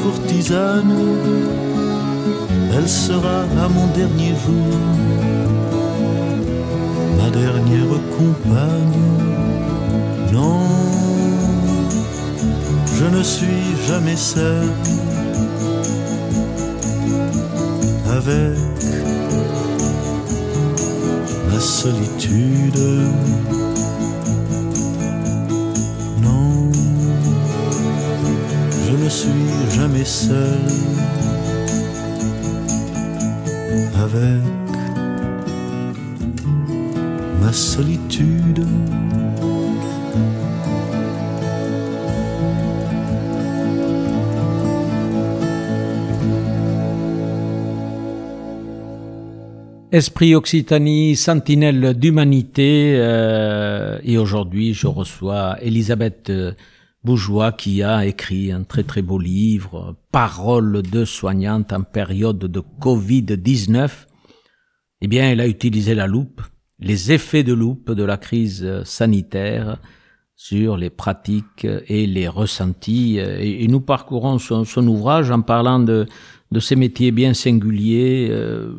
[0.04, 0.94] courtisane,
[2.76, 4.78] elle sera à mon dernier jour
[7.18, 9.02] ma dernière compagne.
[10.34, 10.62] Non,
[12.98, 14.68] je ne suis jamais seul
[18.18, 18.58] avec
[21.50, 22.80] ma solitude.
[26.22, 26.72] Non,
[28.86, 30.60] je ne suis jamais seul
[34.02, 34.42] avec
[37.42, 38.66] ma solitude.
[49.92, 52.96] Esprit Occitanie, sentinelle d'humanité.
[52.98, 56.52] euh, et aujourd'hui, je reçois Elisabeth euh,
[57.08, 62.62] Bourgeois qui a écrit un très très beau livre, Paroles de soignante en période de
[62.82, 63.90] Covid-19.
[65.00, 66.42] Eh bien, elle a utilisé la loupe,
[66.80, 69.78] les effets de loupe de la crise euh, sanitaire
[70.36, 73.20] sur les pratiques et les ressentis.
[73.20, 76.08] Et, nous parcourons son, ouvrage en parlant de,
[76.60, 78.28] ces métiers bien singuliers.
[78.30, 78.74] euh,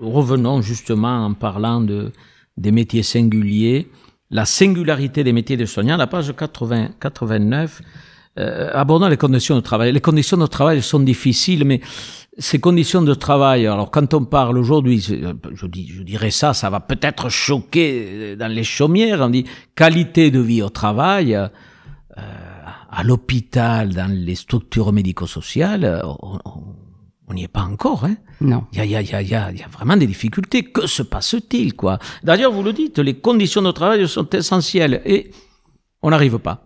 [0.00, 2.10] revenons justement en parlant de,
[2.56, 3.88] des métiers singuliers,
[4.30, 7.82] la singularité des métiers de soignants, la page 80, 89.
[8.38, 9.92] euh, abordons les conditions de travail.
[9.92, 11.80] Les conditions de travail sont difficiles, mais
[12.36, 16.68] ces conditions de travail, alors quand on parle aujourd'hui, je, dis, je dirais ça, ça
[16.68, 21.48] va peut-être choquer dans les chaumières, on dit qualité de vie au travail, euh,
[22.90, 26.60] à l'hôpital, dans les structures médico-sociales, on
[27.34, 28.04] n'y est pas encore.
[28.04, 28.16] Hein.
[28.40, 28.64] Non.
[28.72, 30.62] Il y a, y, a, y, a, y a vraiment des difficultés.
[30.64, 31.98] Que se passe-t-il quoi?
[32.22, 35.30] D'ailleurs, vous le dites, les conditions de travail sont essentielles et
[36.02, 36.62] on n'arrive pas.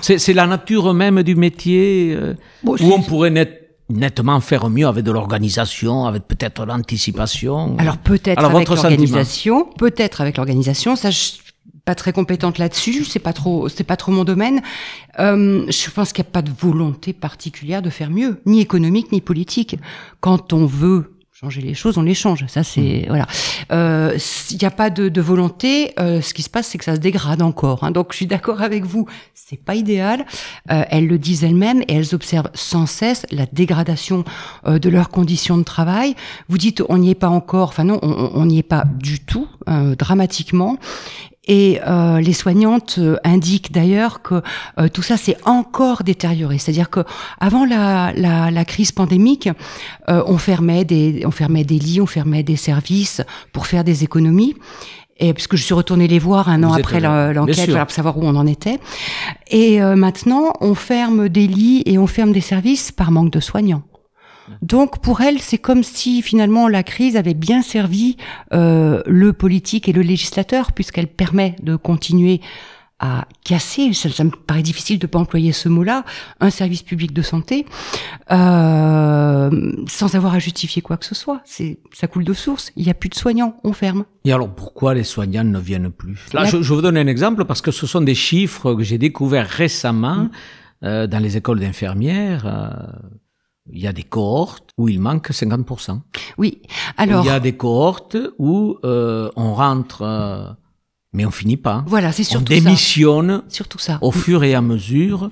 [0.00, 3.32] C'est la nature même du métier euh, où on pourrait
[3.88, 7.76] nettement faire mieux avec de l'organisation, avec peut-être l'anticipation.
[7.78, 10.96] Alors peut-être avec l'organisation, peut-être avec l'organisation.
[10.96, 11.30] Ça, je
[11.84, 14.62] pas très compétente là-dessus, c'est pas trop, c'est pas trop mon domaine.
[15.18, 19.12] Euh, je pense qu'il n'y a pas de volonté particulière de faire mieux, ni économique
[19.12, 19.76] ni politique.
[20.20, 22.46] Quand on veut changer les choses, on les change.
[22.46, 23.08] Ça, c'est mmh.
[23.08, 23.26] voilà.
[23.72, 24.16] Euh,
[24.50, 25.92] il n'y a pas de, de volonté.
[25.98, 27.84] Euh, ce qui se passe, c'est que ça se dégrade encore.
[27.84, 27.90] Hein.
[27.90, 29.06] Donc, je suis d'accord avec vous.
[29.34, 30.24] C'est pas idéal.
[30.70, 34.24] Euh, elles le disent elles-mêmes et elles observent sans cesse la dégradation
[34.66, 36.14] euh, de leurs conditions de travail.
[36.48, 37.68] Vous dites, on n'y est pas encore.
[37.68, 40.78] Enfin non, on n'y est pas du tout, euh, dramatiquement.
[41.46, 44.42] Et euh, les soignantes euh, indiquent d'ailleurs que
[44.78, 46.58] euh, tout ça s'est encore détérioré.
[46.58, 47.00] C'est-à-dire que
[47.38, 49.48] avant la, la, la crise pandémique,
[50.08, 54.54] on fermait des on fermait des lits, on fermait des services pour faire des économies.
[55.18, 58.34] Et puisque je suis retournée les voir un an après l'enquête, pour savoir où on
[58.34, 58.80] en était.
[59.48, 63.82] Et maintenant, on ferme des lits et on ferme des services par manque de soignants.
[64.62, 68.16] Donc pour elle, c'est comme si finalement la crise avait bien servi
[68.52, 72.40] euh, le politique et le législateur, puisqu'elle permet de continuer
[73.00, 76.04] à casser, ça, me paraît difficile de pas employer ce mot-là,
[76.40, 77.66] un service public de santé
[78.30, 81.40] euh, sans avoir à justifier quoi que ce soit.
[81.44, 82.70] C'est ça coule de source.
[82.76, 84.04] Il n'y a plus de soignants, on ferme.
[84.24, 86.18] Et alors pourquoi les soignants ne viennent plus?
[86.32, 89.48] Là, je, vous donne un exemple parce que ce sont des chiffres que j'ai découverts
[89.48, 90.30] récemment mm.
[90.84, 92.46] euh, dans les écoles d'infirmières.
[92.46, 92.70] Euh,
[93.72, 96.00] il y a des cohortes où il manque 50%.
[96.38, 96.60] Oui.
[96.96, 97.24] Alors.
[97.24, 100.50] Il y a des cohortes où euh, on rentre, euh,
[101.12, 101.84] mais on finit pas.
[101.86, 103.42] Voilà, c'est surtout on démissionne.
[103.48, 103.98] Surtout ça.
[104.02, 105.30] Au fur et à mesure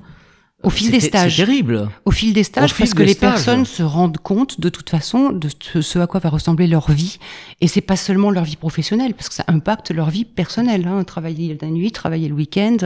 [0.63, 1.37] au fil des stages.
[1.37, 1.89] C'est terrible.
[2.05, 5.49] Au fil des stages, parce que les personnes se rendent compte de toute façon de
[5.81, 7.19] ce à quoi va ressembler leur vie.
[7.61, 10.87] Et c'est pas seulement leur vie professionnelle, parce que ça impacte leur vie personnelle.
[10.87, 11.05] Hein.
[11.05, 12.77] Travailler la nuit, travailler le week-end,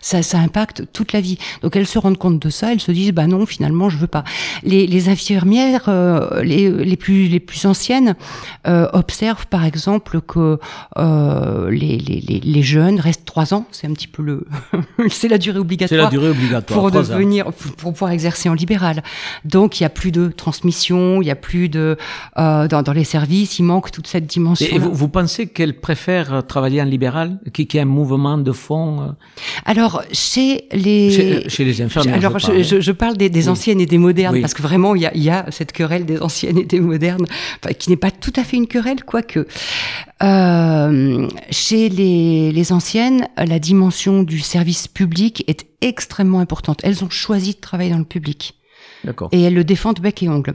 [0.00, 1.38] ça, ça impacte toute la vie.
[1.62, 4.06] Donc elles se rendent compte de ça, elles se disent bah non, finalement je veux
[4.06, 4.24] pas.
[4.62, 8.14] Les, les infirmières, euh, les, les plus les plus anciennes,
[8.66, 10.58] euh, observent par exemple que
[10.98, 13.66] euh, les, les, les, jeunes restent trois ans.
[13.70, 14.46] C'est un petit peu le,
[15.08, 15.88] c'est la durée obligatoire.
[15.88, 16.80] C'est la durée obligatoire.
[16.80, 19.02] Pour venir pour pouvoir exercer en libéral.
[19.44, 21.96] Donc il y a plus de transmission, il y a plus de
[22.38, 24.66] euh, dans, dans, les services, il manque toute cette dimension.
[24.70, 28.52] Et vous, vous pensez qu'elle préfère travailler en libéral, qui, qui a un mouvement de
[28.52, 29.06] fond euh?
[29.64, 32.16] Alors chez les chez, les infirmières.
[32.16, 35.02] Alors je, je, je, parle des, des anciennes et des modernes parce que vraiment il
[35.02, 37.26] y a, il y a cette querelle des anciennes et des modernes
[37.78, 39.46] qui n'est pas tout à fait une querelle quoique.
[40.22, 46.80] Euh, chez les, les anciennes, la dimension du service public est extrêmement importante.
[46.82, 48.56] Elles ont choisi de travailler dans le public.
[49.32, 50.54] Et elles le défendent bec et ongle.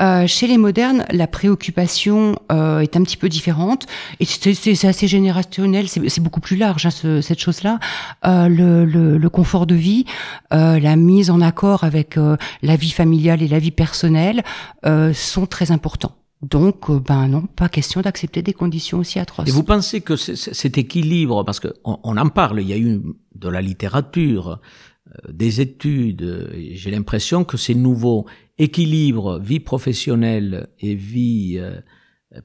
[0.00, 3.86] Euh, chez les modernes, la préoccupation euh, est un petit peu différente.
[4.20, 7.78] Et c'est assez générationnel, c'est beaucoup plus large, hein, ce, cette chose-là.
[8.26, 10.04] Euh, le, le, le, confort de vie,
[10.52, 14.42] euh, la mise en accord avec euh, la vie familiale et la vie personnelle
[14.84, 16.14] euh, sont très importants.
[16.42, 19.48] Donc, ben non, pas question d'accepter des conditions aussi atroces.
[19.48, 23.02] Et vous pensez que cet équilibre, parce qu'on on en parle, il y a eu
[23.34, 24.60] de la littérature,
[25.08, 28.26] euh, des études, j'ai l'impression que ces nouveaux
[28.58, 31.80] équilibres vie professionnelle et vie euh,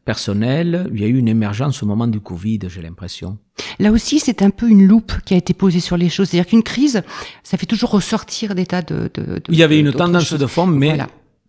[0.05, 3.37] personnelle, il y a eu une émergence au moment du Covid, j'ai l'impression.
[3.77, 6.29] Là aussi, c'est un peu une loupe qui a été posée sur les choses.
[6.29, 7.03] C'est-à-dire qu'une crise,
[7.43, 9.11] ça fait toujours ressortir des tas de...
[9.13, 10.97] de, de il y avait une tendance de forme, mais...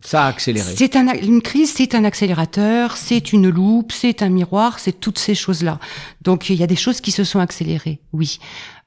[0.01, 0.73] Ça a accéléré.
[0.75, 5.17] C'est un, une crise, c'est un accélérateur, c'est une loupe, c'est un miroir, c'est toutes
[5.17, 5.79] ces choses-là.
[6.21, 8.39] Donc il y a des choses qui se sont accélérées, oui.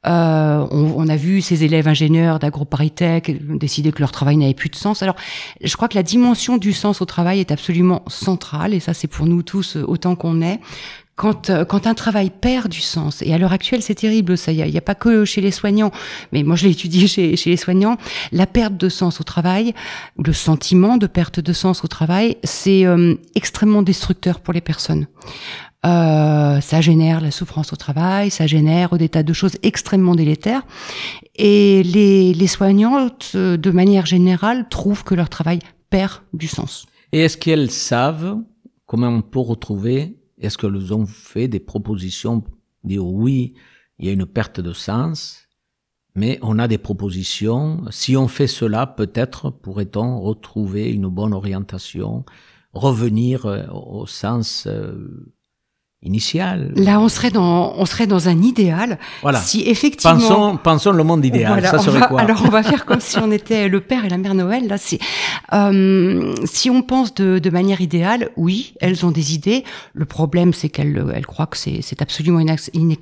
[0.07, 4.69] Euh, on, on, a vu ces élèves ingénieurs d'AgroParisTech décider que leur travail n'avait plus
[4.69, 5.03] de sens.
[5.03, 5.17] Alors,
[5.61, 9.09] je crois que la dimension du sens au travail est absolument centrale, et ça c'est
[9.09, 10.61] pour nous tous autant qu'on est
[11.19, 14.53] quand, euh, quand un travail perd du sens, et à l'heure actuelle c'est terrible, ça,
[14.53, 15.91] il n'y a, a, pas que chez les soignants,
[16.33, 17.99] mais moi je l'ai étudié chez, chez les soignants,
[18.33, 19.75] la perte de sens au travail,
[20.17, 25.09] le sentiment de perte de sens au travail, c'est euh, extrêmement destructeur pour les personnes.
[25.87, 30.63] Euh, ça génère la souffrance au travail, ça génère des tas de choses extrêmement délétères.
[31.37, 36.87] Et les, les soignantes, euh, de manière générale, trouvent que leur travail perd du sens.
[37.13, 38.39] Et est-ce qu'elles savent
[38.87, 42.45] comment on peut retrouver est-ce qu'elles ont fait des propositions,
[42.85, 43.55] dire oui,
[43.99, 45.49] il y a une perte de sens,
[46.15, 47.85] mais on a des propositions.
[47.91, 52.25] Si on fait cela, peut-être pourrait-on retrouver une bonne orientation,
[52.73, 55.33] revenir euh, au sens euh,
[56.03, 56.73] initial.
[56.77, 58.99] Là, on serait dans, on serait dans un idéal.
[59.23, 59.41] Voilà.
[59.41, 60.15] Si effectivement.
[60.15, 61.53] Pensons, pensons le monde idéal.
[61.53, 64.05] Voilà, ça serait va- quoi Alors on va faire comme si on était le père
[64.05, 64.69] et la mère Noël.
[64.69, 64.99] Là, c'est
[65.53, 69.65] euh, si on pense de, de manière idéale, oui, elles ont des idées.
[69.93, 72.57] Le problème, c'est qu'elles elles croient que c'est c'est absolument ina-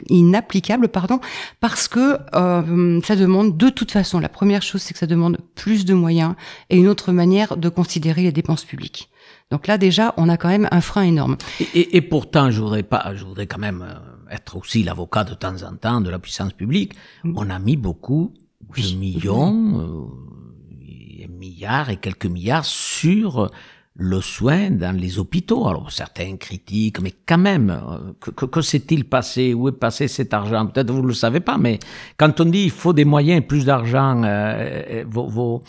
[0.09, 1.21] inapplicable, pardon,
[1.61, 4.19] parce que euh, ça demande de toute façon.
[4.21, 6.35] La première chose, c'est que ça demande plus de moyens
[6.71, 9.11] et une autre manière de considérer les dépenses publiques.
[9.51, 11.37] Donc là, déjà, on a quand même un frein énorme.
[11.61, 15.23] Et, et- et pourtant, je voudrais pas, je voudrais quand même euh, être aussi l'avocat
[15.25, 16.95] de temps en temps de la puissance publique.
[17.23, 17.35] Mm.
[17.37, 18.33] On a mis beaucoup
[18.77, 18.93] Oui.
[18.93, 23.51] de millions, euh, milliards et quelques milliards sur
[23.99, 25.67] le soin dans les hôpitaux.
[25.69, 29.55] Alors certains critiquent, mais quand même, euh, que, que, que s'est-il passé?
[29.55, 30.67] Où est passé cet argent?
[30.67, 31.79] Peut-être vous ne le savez pas, mais
[32.17, 35.63] quand on dit il faut des moyens, plus d'argent, euh, vos, vos,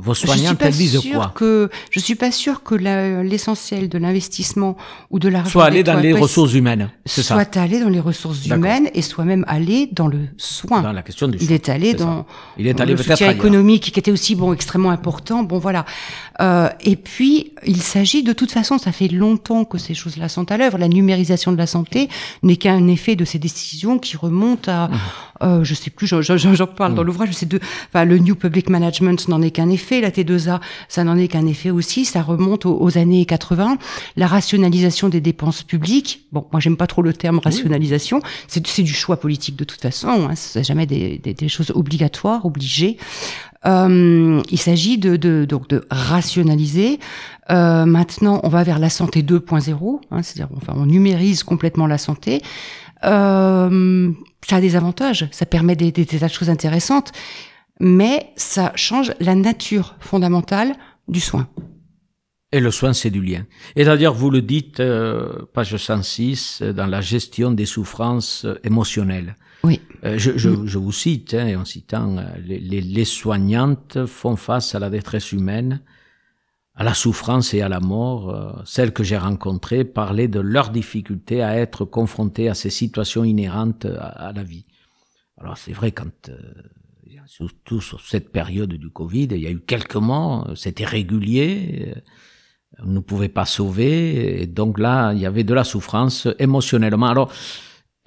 [0.00, 1.32] vos pas elles disent quoi?
[1.34, 4.76] que je suis pas sûre que l'essentiel de l'investissement
[5.10, 7.80] ou de l'argent Soit aller dans soit- les soit- ressources humaines, c'est ça, soit aller
[7.80, 10.82] dans les ressources humaines et soit même aller dans le soin.
[10.82, 11.54] dans la question du Il soin.
[11.56, 12.26] est allé dans
[12.58, 15.42] Il est allé le soutien économique qui était aussi bon extrêmement important.
[15.42, 15.84] Bon voilà.
[16.40, 20.50] Euh, et puis il s'agit de toute façon, ça fait longtemps que ces choses-là sont
[20.52, 20.78] à l'œuvre.
[20.78, 22.08] La numérisation de la santé
[22.42, 24.94] n'est qu'un effet de ces décisions qui remontent à, Mmh.
[25.42, 27.30] euh, je sais plus, j'en- parle dans l'ouvrage.
[27.32, 27.58] C'est de,
[27.88, 30.00] enfin le New Public Management n'en est qu'un effet.
[30.00, 32.04] La T2A, ça n'en est qu'un effet aussi.
[32.04, 33.76] Ça remonte aux, aux années 80.
[34.16, 36.26] La rationalisation des dépenses publiques.
[36.32, 38.20] Bon, moi j'aime pas trop le terme rationalisation.
[38.46, 40.08] C'est c'est du choix politique de toute façon.
[40.08, 40.34] Hein.
[40.36, 42.96] C'est jamais des, des, des choses obligatoires, obligées.
[43.66, 47.00] Euh, il s'agit de, donc de rationaliser.
[47.50, 51.98] Euh, maintenant, on va vers la santé 2.0, hein, c'est-à-dire enfin, on numérise complètement la
[51.98, 52.42] santé.
[53.04, 54.12] Euh,
[54.46, 57.12] ça a des avantages, ça permet des, des, des choses intéressantes,
[57.80, 60.74] mais ça change la nature fondamentale
[61.06, 61.48] du soin.
[62.50, 63.44] Et le soin, c'est du lien.
[63.76, 64.82] Et d'ailleurs, vous le dites,
[65.52, 69.36] page 106, euh, dans la gestion des souffrances émotionnelles.
[69.64, 69.80] Oui.
[70.04, 75.32] Euh, je, vous cite, hein, en citant, euh, les, soignantes font face à la détresse
[75.32, 75.82] humaine,
[76.74, 78.30] à la souffrance et à la mort.
[78.30, 83.24] Euh, celles que j'ai rencontrées parlaient de leur difficulté à être confrontées à ces situations
[83.24, 84.64] inhérentes à, la vie.
[85.38, 86.30] Alors c'est vrai quand...
[87.26, 91.94] Surtout sur cette période du Covid, il y a eu quelques mois, c'était régulier,
[92.78, 97.08] on ne pouvait pas sauver, et donc là, il y avait de la souffrance émotionnellement.
[97.08, 97.30] Alors,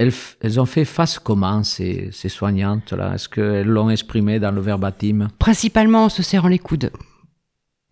[0.02, 3.14] elles, elles ont fait face comment, ces, ces soignantes-là?
[3.16, 5.28] Est-ce qu'elles l'ont exprimé dans le verbatim?
[5.40, 6.92] Principalement en se serrant les coudes.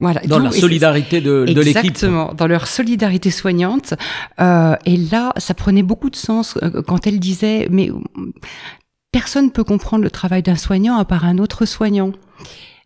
[0.01, 0.21] Voilà.
[0.21, 1.91] Dans la solidarité de, de l'équipe.
[1.91, 3.95] Exactement, dans leur solidarité soignante.
[4.39, 7.89] Euh, et là, ça prenait beaucoup de sens euh, quand elle disait, mais
[9.11, 12.13] personne peut comprendre le travail d'un soignant à part un autre soignant.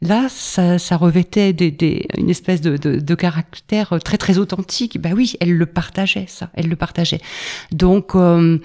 [0.01, 4.99] Là, ça, ça revêtait des, des, une espèce de, de, de caractère très très authentique.
[4.99, 7.21] Bah oui, elle le partageait, ça, elle le partageait.
[7.71, 8.57] Donc, euh,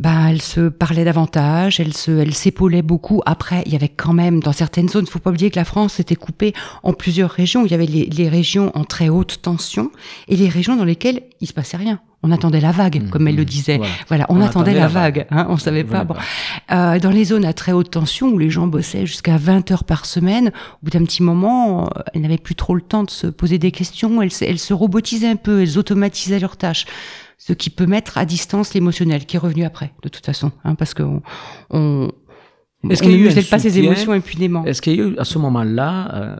[0.00, 3.20] bah, elle se parlait davantage, elle se, elle s'épaulait beaucoup.
[3.26, 6.00] Après, il y avait quand même dans certaines zones, faut pas oublier que la France
[6.00, 7.64] était coupée en plusieurs régions.
[7.66, 9.90] Il y avait les, les régions en très haute tension
[10.28, 12.00] et les régions dans lesquelles il se passait rien.
[12.22, 13.78] On attendait la vague, comme elle le disait.
[13.78, 13.92] Voilà.
[14.08, 15.16] Voilà, on, On attendait, attendait la la vague.
[15.16, 15.26] vague.
[15.30, 16.04] Hein, on savait pas.
[16.04, 16.14] Bon.
[16.70, 19.84] Euh, dans les zones à très haute tension où les gens bossaient jusqu'à 20 heures
[19.84, 23.10] par semaine, au bout d'un petit moment, euh, elles n'avaient plus trop le temps de
[23.10, 24.20] se poser des questions.
[24.20, 26.84] Elles, se- elles se robotisaient un peu, elles automatisaient leurs tâches,
[27.40, 30.74] ce qui peut mettre à distance l'émotionnel, qui est revenu après, de toute façon, hein,
[30.74, 31.22] parce qu'on
[31.70, 32.12] on,
[32.90, 34.62] Est-ce qu'il ne pas ses émotions impunément.
[34.66, 36.36] Est-ce qu'il y a eu à ce moment-là, euh,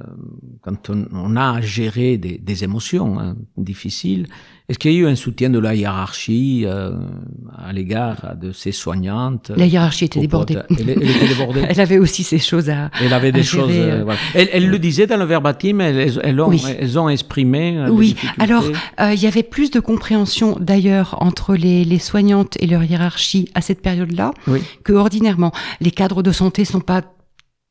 [0.60, 4.26] quand on, on a à gérer des, des émotions hein, difficiles,
[4.70, 6.92] est-ce qu'il y a eu un soutien de la hiérarchie euh,
[7.58, 10.56] à l'égard de ces soignantes La hiérarchie était débordée.
[10.70, 11.64] Elle, elle était débordée.
[11.68, 12.90] Elle avait aussi ses choses à.
[13.02, 13.70] Elle avait des à choses.
[13.72, 14.18] euh, euh, voilà.
[14.34, 15.80] elle, elle le disait dans le verbatim.
[15.80, 16.62] Elles, ont, Oui.
[16.78, 17.76] elles ont exprimé.
[17.78, 18.64] euh, Oui, alors
[19.00, 23.48] euh, il y avait plus de compréhension d'ailleurs entre les, les soignantes et leur hiérarchie
[23.54, 24.60] à cette période-là Oui.
[24.84, 25.50] que ordinairement.
[25.80, 27.02] Les cadres de santé sont pas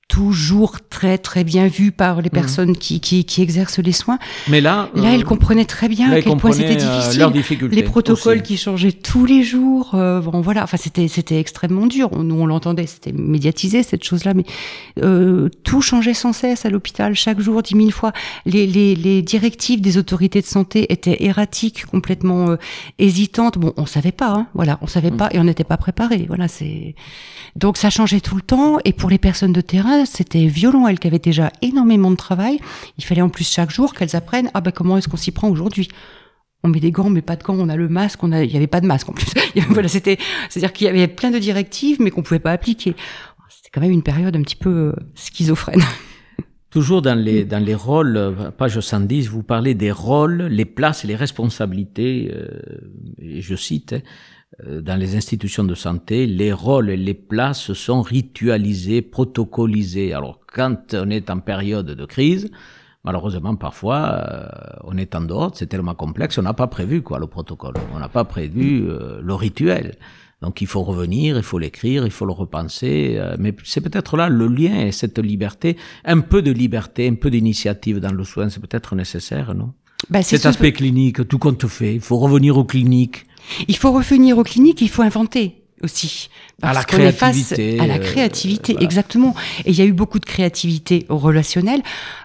[0.09, 4.17] toujours très très bien vus par les personnes qui, qui, qui exercent les soins.
[4.49, 7.69] Mais là, Là, euh, elles comprenaient très bien là, à quel point c'était euh, difficile.
[7.71, 8.43] les protocoles aussi.
[8.43, 12.09] qui changeaient tous les jours, euh, bon voilà, enfin c'était c'était extrêmement dur.
[12.17, 14.45] Nous on l'entendait, c'était médiatisé cette chose-là, mais
[15.01, 18.11] euh, tout changeait sans cesse à l'hôpital, chaque jour, dix mille fois.
[18.47, 22.55] Les, les, les directives des autorités de santé étaient erratiques, complètement euh,
[22.97, 23.59] hésitantes.
[23.59, 26.25] Bon, on savait pas, hein, voilà, on savait pas et on n'était pas préparé.
[26.27, 26.95] Voilà, c'est
[27.55, 28.77] donc ça changeait tout le temps.
[28.85, 30.87] Et pour les personnes de terrain, c'était violent.
[30.87, 32.59] Elles qui avaient déjà énormément de travail,
[32.97, 34.49] il fallait en plus chaque jour qu'elles apprennent.
[34.53, 35.89] Ah ben comment est-ce qu'on s'y prend aujourd'hui?
[36.63, 37.55] On met des gants, mais pas de gants.
[37.57, 38.23] On a le masque.
[38.23, 39.27] On a, il y avait pas de masque en plus.
[39.69, 40.17] Voilà, c'était,
[40.49, 42.95] c'est-à-dire qu'il y avait plein de directives, mais qu'on pouvait pas appliquer.
[43.49, 45.81] C'était quand même une période un petit peu schizophrène.
[46.69, 51.07] Toujours dans les, dans les rôles, page 110, vous parlez des rôles, les places et
[51.07, 52.31] les responsabilités,
[53.17, 54.01] et je cite, hein,
[54.67, 60.13] dans les institutions de santé, les rôles et les places sont ritualisés, protocolisés.
[60.13, 62.49] Alors, quand on est en période de crise,
[63.03, 64.47] malheureusement, parfois, euh,
[64.83, 67.99] on est en dehors, c'est tellement complexe, on n'a pas prévu quoi le protocole, on
[67.99, 69.95] n'a pas prévu euh, le rituel.
[70.41, 73.17] Donc il faut revenir, il faut l'écrire, il faut le repenser.
[73.17, 75.75] Euh, mais c'est peut-être là le lien et cette liberté,
[76.05, 79.73] un peu de liberté, un peu d'initiative dans le soin, c'est peut-être nécessaire, non?
[80.09, 83.25] Bah, Cet aspect clinique, tout compte fait, il faut revenir aux cliniques.
[83.67, 86.29] Il faut revenir aux cliniques, il faut inventer aussi.
[86.61, 87.79] Parce à la créativité.
[87.79, 89.33] à la créativité, exactement.
[89.65, 91.81] Et il y a eu beaucoup de créativité relationnelle.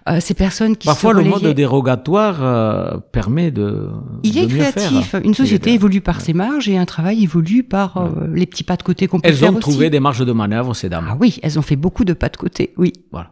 [0.08, 3.90] Euh, ces personnes qui Parfois, le mode dérogatoire euh, permet de.
[4.22, 5.14] Il est créatif.
[5.22, 8.76] Une société évolue par ses marges et un travail évolue par euh, les petits pas
[8.76, 9.50] de côté qu'on peut elles faire.
[9.50, 11.08] Elles ont trouvé des marges de manœuvre, ces dames.
[11.10, 12.92] Ah oui, elles ont fait beaucoup de pas de côté, oui.
[13.12, 13.30] Voilà.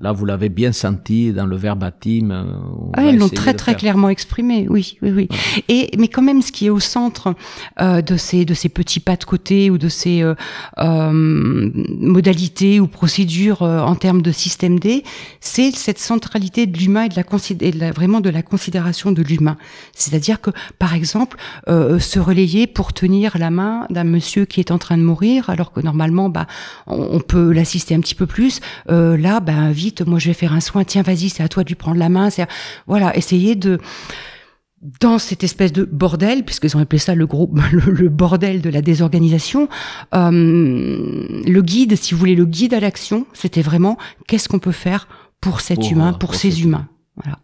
[0.00, 2.30] Là, vous l'avez bien senti dans le verbatim.
[2.30, 2.44] Euh,
[2.94, 5.28] ah, elles l'ont très très clairement exprimé, oui, oui, oui.
[5.68, 7.34] Et mais quand même, ce qui est au centre
[7.80, 10.36] euh, de ces de ces petits pas de côté ou de ces euh,
[10.78, 15.02] euh modalités ou procédures euh, en termes de système D,
[15.40, 17.24] c'est cette centralité de l'humain et de la,
[17.60, 19.56] et de la, vraiment de la considération de l'humain.
[19.94, 24.78] C'est-à-dire que, par exemple, se relayer pour tenir la main d'un monsieur qui est en
[24.78, 26.46] train de mourir, alors que normalement, bah,
[26.86, 28.60] on, on peut l'assister un petit peu plus.
[28.88, 29.72] là, bah,
[30.06, 32.08] moi je vais faire un soin, tiens vas-y, c'est à toi de lui prendre la
[32.08, 32.46] main, c'est
[32.86, 33.78] voilà, essayer de
[35.00, 38.82] dans cette espèce de bordel, puisqu'ils ont appelé ça le gros, le, bordel de la
[38.82, 39.68] désorganisation,
[40.14, 44.72] euh, le guide, si vous voulez, le guide à l'action, c'était vraiment qu'est-ce qu'on peut
[44.72, 45.08] faire
[45.40, 46.88] pour cet humain, pour, ces humains?
[47.16, 47.38] Voilà.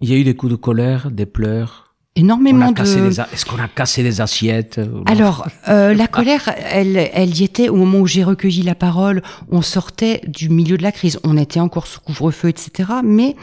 [0.00, 1.83] Il y a eu des coups de colère, des pleurs,
[2.16, 2.82] énormément de.
[2.82, 7.76] Est-ce qu'on a cassé les assiettes Alors, euh, la colère, elle, elle y était au
[7.76, 9.22] moment où j'ai recueilli la parole.
[9.50, 11.18] On sortait du milieu de la crise.
[11.24, 12.90] On était encore sous couvre-feu, etc.
[13.02, 13.36] Mais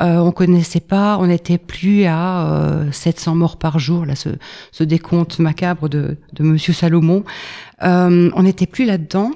[0.00, 1.18] euh, on connaissait pas.
[1.18, 4.06] On n'était plus à euh, 700 morts par jour.
[4.06, 4.30] Là, ce,
[4.72, 7.24] ce décompte macabre de, de Monsieur Salomon.
[7.82, 9.32] Euh, on n'était plus là-dedans.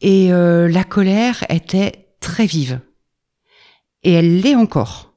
[0.00, 2.80] Et euh, la colère était très vive.
[4.02, 5.11] Et elle l'est encore.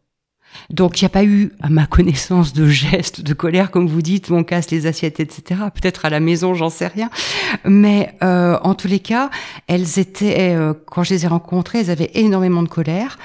[0.69, 4.01] Donc il n'y a pas eu, à ma connaissance, de gestes de colère, comme vous
[4.01, 5.61] dites, on casse les assiettes, etc.
[5.73, 7.09] Peut-être à la maison, j'en sais rien.
[7.65, 9.29] Mais euh, en tous les cas,
[9.67, 13.17] elles étaient, euh, quand je les ai rencontrées, elles avaient énormément de colère.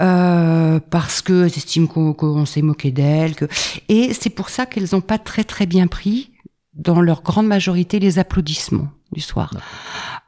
[0.00, 3.34] Euh, parce que estiment qu'on s'est moqué d'elles.
[3.34, 3.46] Que...
[3.88, 6.30] Et c'est pour ça qu'elles n'ont pas très très bien pris,
[6.74, 9.52] dans leur grande majorité, les applaudissements du soir.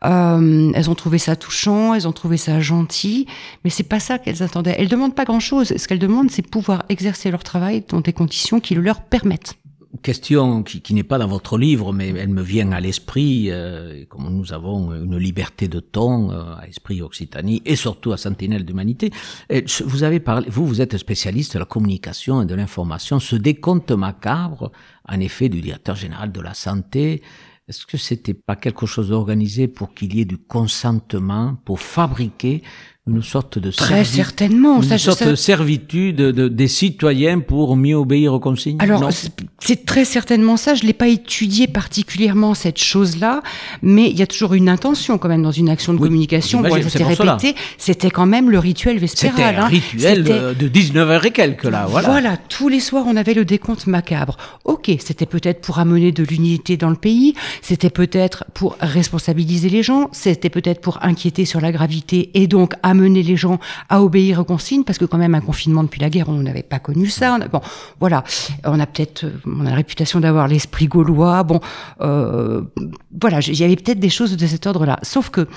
[0.04, 3.26] Euh, elles ont trouvé ça touchant, elles ont trouvé ça gentil,
[3.64, 4.74] mais c'est pas ça qu'elles attendaient.
[4.78, 5.74] Elles demandent pas grand-chose.
[5.76, 9.56] Ce qu'elles demandent, c'est pouvoir exercer leur travail dans des conditions qui le leur permettent.
[10.02, 14.04] Question qui, qui n'est pas dans votre livre, mais elle me vient à l'esprit, euh,
[14.08, 18.64] comme nous avons une liberté de ton euh, à Esprit Occitanie et surtout à Sentinelle
[18.64, 19.10] d'Humanité.
[19.84, 23.18] Vous avez parlé, vous, vous êtes spécialiste de la communication et de l'information.
[23.18, 24.70] Ce décompte macabre,
[25.08, 27.20] en effet, du directeur général de la santé,
[27.70, 32.62] est-ce que c'était pas quelque chose d'organisé pour qu'il y ait du consentement pour fabriquer
[33.10, 38.32] une sorte de très certainement une sorte de servitude de, des citoyens pour mieux obéir
[38.32, 38.76] aux consignes?
[38.78, 39.10] Alors
[39.58, 40.74] c'est très certainement ça.
[40.74, 43.42] Je l'ai pas étudié particulièrement cette chose-là,
[43.82, 46.60] mais il y a toujours une intention quand même dans une action de communication.
[46.60, 47.54] Bon, c'était répété.
[47.78, 49.36] C'était quand même le rituel vespéral.
[49.36, 49.66] C'était un hein.
[49.66, 51.86] rituel de 19 h et quelques là.
[51.88, 52.08] Voilà.
[52.08, 52.36] Voilà.
[52.36, 54.36] Tous les soirs on avait le décompte macabre.
[54.64, 57.34] Ok, c'était peut-être pour amener de l'unité dans le pays.
[57.60, 60.08] C'était peut-être pour responsabiliser les gens.
[60.12, 64.44] C'était peut-être pour inquiéter sur la gravité et donc amener les gens à obéir aux
[64.44, 67.38] consignes, parce que quand même un confinement depuis la guerre, on n'avait pas connu ça.
[67.38, 67.60] bon,
[67.98, 68.24] voilà,
[68.64, 71.42] on a peut-être, on a la réputation d'avoir l'esprit gaulois.
[71.42, 71.60] Bon,
[72.00, 72.62] euh,
[73.20, 74.98] voilà, il y avait peut-être des choses de cet ordre-là.
[75.02, 75.48] Sauf que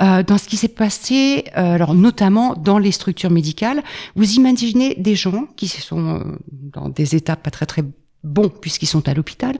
[0.00, 3.82] euh, dans ce qui s'est passé, euh, alors notamment dans les structures médicales,
[4.14, 7.84] vous imaginez des gens qui sont dans des états pas très très
[8.24, 9.56] bons puisqu'ils sont à l'hôpital,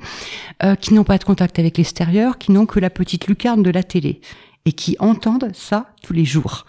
[0.80, 3.84] qui n'ont pas de contact avec l'extérieur, qui n'ont que la petite lucarne de la
[3.84, 4.20] télé
[4.64, 6.66] et qui entendent ça tous les jours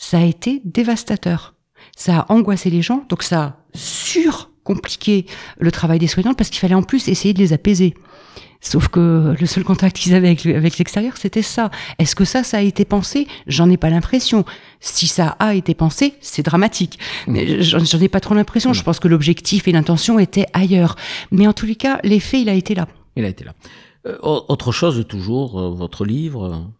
[0.00, 1.54] ça a été dévastateur.
[1.94, 5.26] Ça a angoissé les gens, donc ça a surcompliqué
[5.58, 7.94] le travail des soignants parce qu'il fallait en plus essayer de les apaiser.
[8.62, 11.70] Sauf que le seul contact qu'ils avaient avec, l'extérieur, c'était ça.
[11.98, 13.28] Est-ce que ça, ça a été pensé?
[13.46, 14.46] J'en ai pas l'impression.
[14.80, 16.98] Si ça a été pensé, c'est dramatique.
[17.28, 18.72] J'en ai pas trop l'impression.
[18.72, 20.96] Je pense que l'objectif et l'intention étaient ailleurs.
[21.30, 22.88] Mais en tous les cas, l'effet, il a été là.
[23.16, 23.54] Il a été là.
[24.06, 26.70] Euh, autre chose, toujours, euh, votre livre,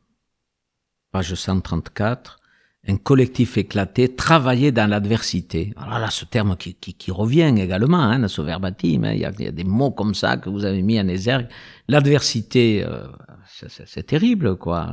[1.12, 2.39] page 134,
[2.88, 5.72] un collectif éclaté, travailler dans l'adversité.
[5.76, 9.12] Alors là, ce terme qui, qui, qui revient également hein, dans ce verbatim, hein.
[9.12, 11.06] il, y a, il, y a, des mots comme ça que vous avez mis en
[11.08, 11.46] exergue.
[11.88, 13.06] L'adversité, euh,
[13.86, 14.88] c'est terrible, quoi.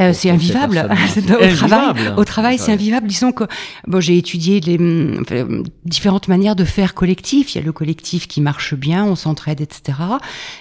[0.00, 0.78] Euh, c'est invivable.
[0.78, 2.14] au travail, Invivable.
[2.16, 3.06] au travail, c'est invivable.
[3.06, 3.44] Disons que
[3.86, 4.78] bon, j'ai étudié les
[5.20, 5.46] enfin,
[5.84, 7.54] différentes manières de faire collectif.
[7.54, 9.98] Il y a le collectif qui marche bien, on s'entraide, etc.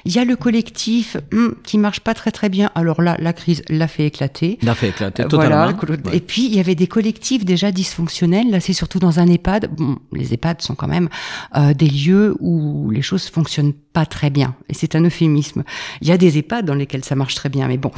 [0.06, 2.70] Il y a le collectif hum, qui marche pas très très bien.
[2.76, 4.58] Alors là, la crise l'a fait éclater.
[4.62, 5.72] Il a fait éclater Euh, totalement.
[5.72, 5.98] Voilà.
[6.16, 8.50] Et puis il y avait des collectifs déjà dysfonctionnels.
[8.52, 9.70] Là, c'est surtout dans un EHPAD.
[9.76, 11.08] Bon, les EHPAD sont quand même
[11.56, 14.56] euh, des lieux où les choses fonctionnent pas très bien.
[14.70, 15.64] Et c'est un euphémisme.
[16.02, 17.92] Il y a des EHPAD dans lesquels ça marche très bien, mais bon.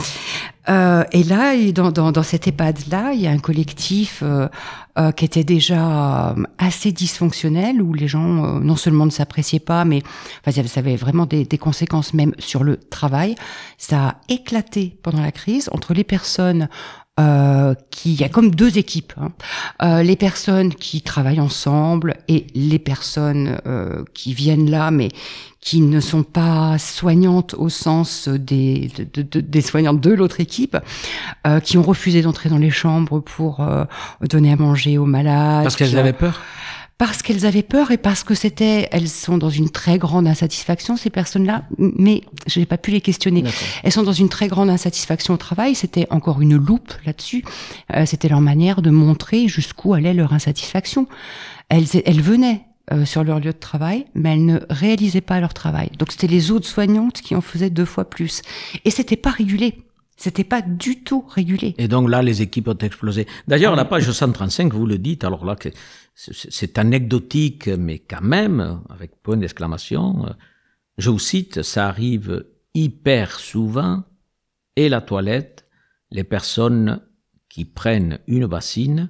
[0.67, 4.47] Euh, et là, dans, dans, dans cet EHPAD-là, il y a un collectif euh,
[4.97, 9.59] euh, qui était déjà euh, assez dysfonctionnel, où les gens euh, non seulement ne s'appréciaient
[9.59, 10.01] pas, mais
[10.45, 13.35] enfin, ça avait vraiment des, des conséquences même sur le travail.
[13.77, 16.69] Ça a éclaté pendant la crise entre les personnes
[17.19, 19.31] euh, qui, il y a comme deux équipes, hein.
[19.81, 25.09] Euh, les personnes qui travaillent ensemble et les personnes euh, qui viennent là, mais
[25.61, 30.39] qui ne sont pas soignantes au sens des, de- de- de- des soignantes de l'autre
[30.41, 30.77] équipe,
[31.47, 33.85] euh, qui ont refusé d'entrer dans les chambres pour euh,
[34.29, 35.63] donner à manger aux malades.
[35.63, 36.41] Parce qu'elles ont- avaient peur?
[36.97, 40.95] Parce qu'elles avaient peur et parce que c'était, elles sont dans une très grande insatisfaction
[40.95, 41.63] ces personnes-là.
[41.77, 43.43] Mais je n'ai pas pu les questionner.
[43.83, 45.75] Elles sont dans une très grande insatisfaction au travail.
[45.75, 47.43] C'était encore une loupe là-dessus.
[47.93, 51.07] Euh, c'était leur manière de montrer jusqu'où allait leur insatisfaction.
[51.67, 52.61] Elles, elles venaient
[52.93, 55.89] euh, sur leur lieu de travail, mais elles ne réalisaient pas leur travail.
[55.97, 58.41] Donc c'était les autres soignantes qui en faisaient deux fois plus.
[58.85, 59.79] Et c'était pas régulé.
[60.17, 61.75] C'était pas du tout régulé.
[61.77, 63.27] Et donc là, les équipes ont explosé.
[63.47, 65.57] D'ailleurs, à la page 135, vous le dites, alors là,
[66.15, 70.33] c'est anecdotique, mais quand même, avec point d'exclamation,
[70.97, 74.03] je vous cite, ça arrive hyper souvent,
[74.77, 75.67] et la toilette,
[76.11, 77.01] les personnes
[77.49, 79.09] qui prennent une bassine,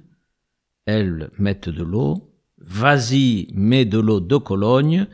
[0.86, 5.06] elles mettent de l'eau, vas-y, mets de l'eau de Cologne,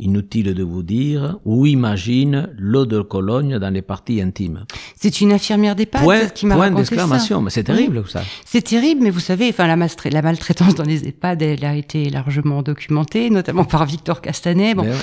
[0.00, 4.64] inutile de vous dire, ou imagine l'eau de Cologne dans les parties intimes.
[4.96, 6.90] C'est une infirmière d'EHPAD Point, qui m'a point raconté ça.
[6.90, 8.22] d'exclamation, mais c'est terrible ça.
[8.44, 11.74] C'est terrible, mais vous savez, enfin la, maltra- la maltraitance dans les EHPAD, elle a
[11.76, 14.74] été largement documentée, notamment par Victor Castanet.
[14.74, 14.96] Bon, Mais ouais.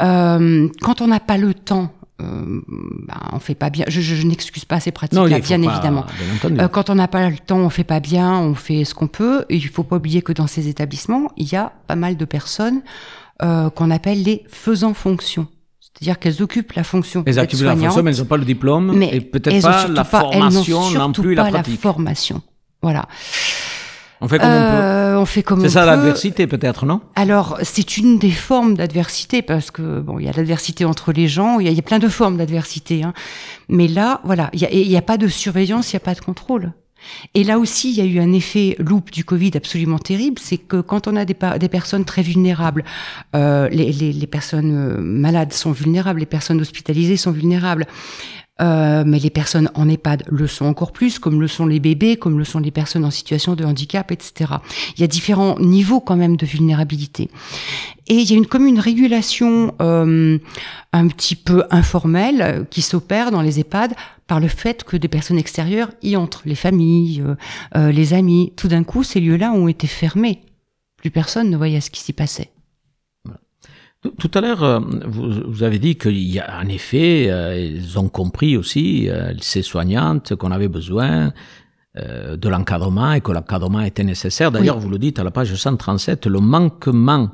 [0.00, 3.84] Euh, quand on n'a pas le temps, euh, ben, on fait pas bien.
[3.88, 6.04] Je, je, je n'excuse pas ces pratiques-là, bien évidemment.
[6.48, 6.64] bien.
[6.64, 9.06] Euh, quand on n'a pas le temps, on fait pas bien, on fait ce qu'on
[9.06, 9.44] peut.
[9.48, 12.24] Et il faut pas oublier que dans ces établissements, il y a pas mal de
[12.24, 12.82] personnes
[13.42, 15.46] euh, qu'on appelle les faisant fonction.
[15.80, 18.44] C'est-à-dire qu'elles occupent la fonction les activités de la fonction, mais elles n'ont pas le
[18.44, 21.50] diplôme mais et peut-être elles pas la pas- elles n'ont formation non plus pas la
[21.50, 21.80] pratique.
[21.80, 22.42] formation.
[22.82, 23.06] Voilà.
[24.20, 25.68] On fait comme on Euh, on fait comme peut.
[25.68, 25.86] C'est ça peut.
[25.86, 27.00] l'adversité peut-être, non?
[27.14, 31.28] Alors, c'est une des formes d'adversité parce que bon, il y a l'adversité entre les
[31.28, 33.02] gens, il y a, il y a plein de formes d'adversité.
[33.04, 33.12] Hein.
[33.68, 36.00] Mais là, voilà, il y a, il y a pas de surveillance, il y a
[36.00, 36.72] pas de contrôle.
[37.34, 40.58] Et là aussi, il y a eu un effet loupe du Covid absolument terrible, c'est
[40.58, 41.34] que quand on a des,
[41.68, 42.84] personnes très vulnérables,
[43.34, 47.86] euh, les personnes euh, malades sont vulnérables, les personnes hospitalisées sont vulnérables.
[48.60, 52.16] Euh, mais les personnes en EHPAD le sont encore plus, comme le sont les bébés,
[52.16, 54.54] comme le sont les personnes en situation de handicap, etc.
[54.96, 57.30] Il y a différents niveaux quand même de vulnérabilité.
[58.08, 60.38] Et il y a une, comme une régulation euh,
[60.92, 63.94] un petit peu informelle qui s'opère dans les EHPAD
[64.28, 67.34] par le fait que des personnes extérieures y entrent, les familles, euh,
[67.76, 68.52] euh, les amis.
[68.56, 70.42] Tout d'un coup, ces lieux-là ont été fermés.
[70.96, 72.50] Plus personne ne voyait ce qui s'y passait.
[74.18, 77.98] Tout- à l'heure, euh, vous, vous avez dit qu'il y a en effet, euh, ils
[77.98, 81.32] ont compris aussi, euh, ces soignantes, qu'on avait besoin
[81.96, 84.52] euh, de l'encadrement et que l'encadrement était nécessaire.
[84.52, 87.30] D'ailleurs, vous le dites à la page 137, le manquement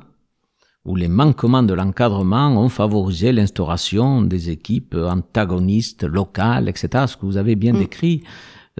[0.85, 7.25] ou les manquements de l'encadrement ont favorisé l'instauration des équipes antagonistes locales, etc., ce que
[7.27, 7.77] vous avez bien Mm.
[7.79, 8.23] décrit.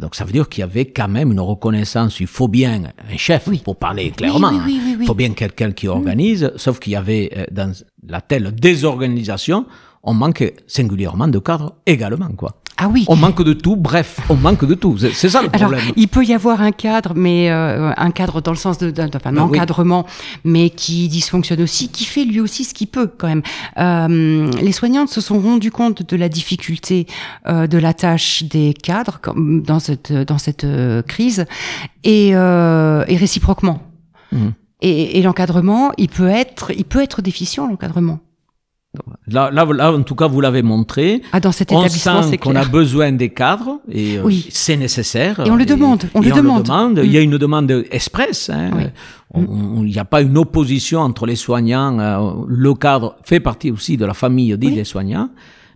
[0.02, 2.20] Donc ça veut dire qu'il y avait quand même une reconnaissance.
[2.20, 3.62] Il faut bien un chef, Oui.
[3.64, 4.52] pour parler clairement.
[4.66, 4.98] oui, oui.
[5.00, 7.72] Il faut bien quelqu'un qui organise, sauf qu'il y avait euh, dans
[8.08, 9.66] la telle désorganisation,
[10.04, 12.62] on manque singulièrement de cadres également, quoi.
[12.78, 13.06] Ah oui.
[13.08, 14.98] On manque de tout, bref, on manque de tout.
[14.98, 15.94] C'est ça le Alors, problème.
[15.96, 19.08] il peut y avoir un cadre, mais euh, un cadre dans le sens de, d'un
[19.16, 19.52] enfin, Ben oui.
[19.52, 20.06] d'encadrement,
[20.44, 23.44] mais qui dysfonctionne aussi, qui fait lui aussi ce qu'il peut quand même.
[23.78, 27.08] Euh, les soignantes se sont rendues compte de la difficulté
[27.48, 31.46] euh, de la tâche des cadres dans cette dans cette euh, crise
[32.04, 33.82] et, euh, et réciproquement.
[34.34, 34.52] Mhm.
[34.82, 38.20] Et, et l'encadrement, il peut être, il peut être déficient l'encadrement.
[39.28, 41.22] Là, là, là, en tout cas, vous l'avez montré.
[41.32, 44.78] Ah, dans cet On établissement, sent c'est qu'on a besoin des cadres et euh, c'est
[44.78, 45.40] nécessaire.
[45.46, 47.02] Et on le demande, on et le demande.
[47.04, 47.24] Il y a Mm.
[47.24, 48.50] une demande express.
[48.50, 48.72] hein.
[48.76, 48.84] Oui.
[49.34, 52.00] On- on- Il n'y a pas une opposition entre les soignants.
[52.00, 54.76] euh, le cadre fait partie aussi de la famille dit Oui.
[54.76, 55.30] des soignants.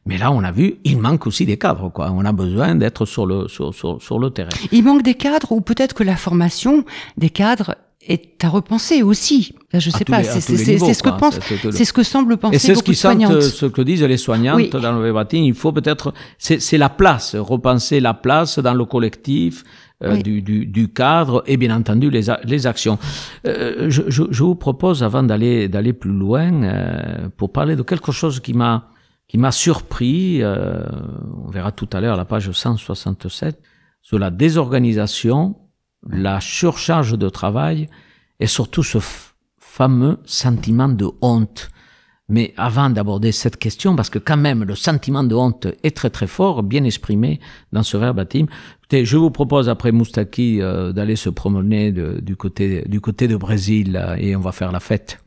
[0.06, 1.90] Mais là, on a vu, il manque aussi des cadres.
[1.92, 2.10] Quoi.
[2.12, 4.50] On a besoin d'être sur le, sur, sur, sur le terrain.
[4.72, 6.84] Il manque des cadres ou peut-être que la formation
[7.18, 7.76] des cadres
[8.08, 9.54] est à repenser aussi.
[9.74, 11.40] Là, je sais pas, c'est ce que pense,
[11.72, 14.56] C'est- ce que semble penser Et c'est ce qui sentent, ce que disent les soignantes
[14.58, 14.70] Oui.
[14.70, 15.38] dans le verbatim.
[15.44, 19.64] Il faut peut-être, c'est c'est la place, repenser la place dans le collectif.
[20.02, 20.24] euh, Oui.
[20.24, 22.98] du, du, du cadre et bien entendu les, les actions.
[23.46, 27.82] Euh, je, je, je vous propose avant d'aller d'aller plus loin euh, pour parler de
[27.82, 28.88] quelque chose qui m'a
[29.28, 30.42] qui m'a surpris.
[30.42, 30.86] euh,
[31.46, 33.60] on verra tout à l'heure la page 167
[34.02, 35.58] sur la désorganisation,
[36.08, 37.88] la surcharge de travail
[38.40, 39.00] et surtout ce
[39.60, 41.70] fameux sentiment de honte.
[42.28, 46.12] Mais avant d'aborder cette question, parce que quand même le sentiment de honte est très
[46.12, 47.40] très fort, bien exprimé
[47.74, 48.46] dans ce verbatim,
[48.78, 53.36] écoutez, je vous propose après Moustaki euh, d'aller se promener du côté du côté de
[53.36, 55.20] Brésil euh, et on va faire la fête.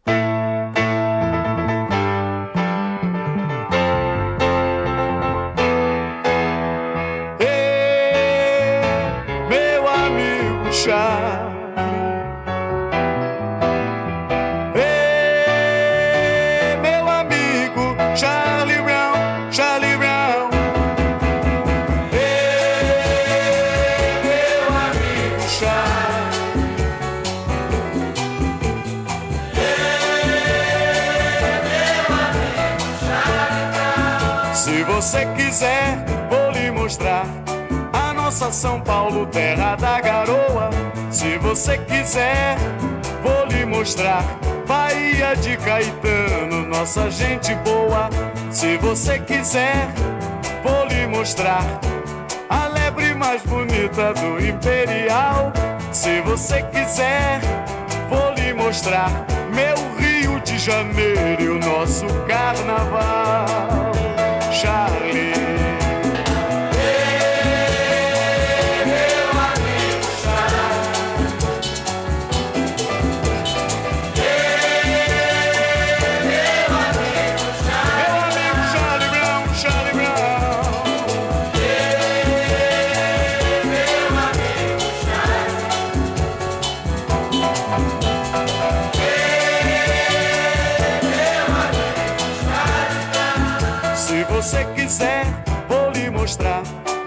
[38.42, 40.70] Nossa São Paulo, terra da garoa.
[41.10, 42.56] Se você quiser,
[43.22, 44.24] vou lhe mostrar
[44.66, 48.10] Bahia de Caetano, nossa gente boa.
[48.50, 49.88] Se você quiser,
[50.62, 51.62] vou lhe mostrar
[52.48, 55.52] a lebre mais bonita do Imperial.
[55.92, 57.40] Se você quiser,
[58.08, 59.10] vou lhe mostrar
[59.54, 63.46] meu Rio de Janeiro e o nosso carnaval.
[64.50, 65.61] Charlie.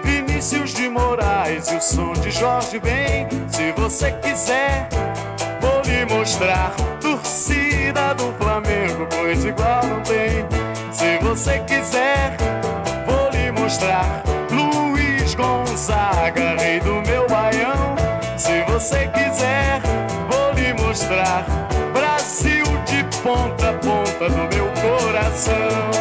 [0.04, 3.26] Vinícius de Moraes e o som de Jorge Ben.
[3.48, 4.88] Se você quiser,
[5.60, 10.46] vou lhe mostrar torcida do Flamengo, pois igual não tem.
[10.92, 12.36] Se você quiser,
[13.04, 14.22] vou lhe mostrar
[14.52, 17.96] Luiz Gonzaga, rei do meu baião.
[18.36, 19.80] Se você quiser,
[20.30, 21.44] vou lhe mostrar
[21.92, 25.95] Brasil de ponta a ponta do meu coração.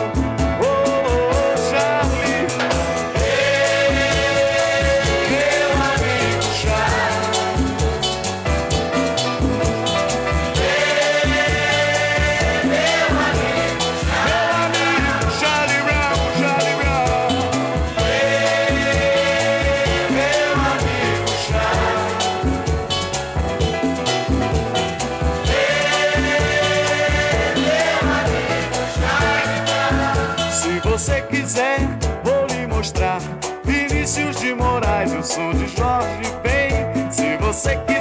[37.56, 37.86] Ben.
[37.86, 37.95] Se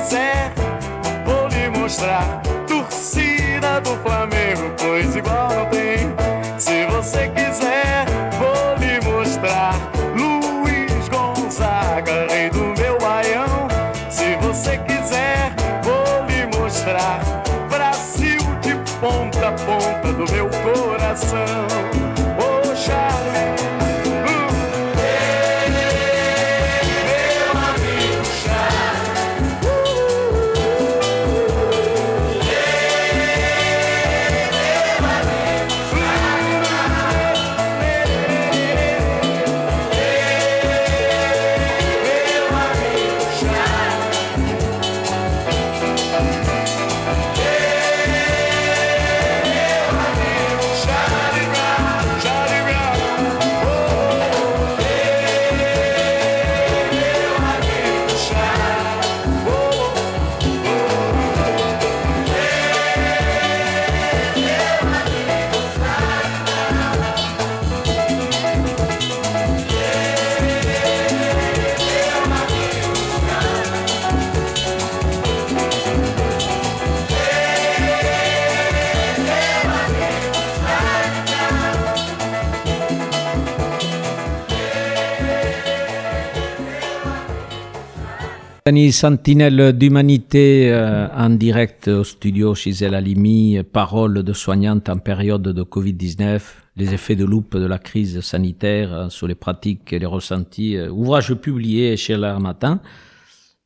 [88.67, 95.43] Dani Sentinelle d'Humanité euh, en direct au studio Gisèle Halimi, parole de soignante en période
[95.43, 96.41] de Covid-19,
[96.77, 100.79] les effets de loupe de la crise sanitaire euh, sur les pratiques et les ressentis,
[100.79, 102.81] euh, ouvrage publié chez l'Art Matin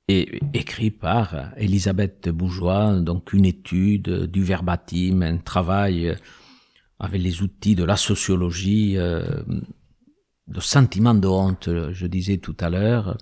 [0.09, 6.17] et écrit par Elisabeth Bourgeois, donc une étude du verbatim, un travail
[6.99, 13.17] avec les outils de la sociologie, de sentiment de honte, je disais tout à l'heure,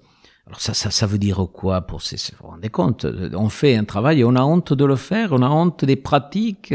[0.47, 2.17] alors ça, ça, ça veut dire quoi pour ces...
[2.17, 5.33] Vous vous rendez compte On fait un travail et on a honte de le faire,
[5.33, 6.73] on a honte des pratiques,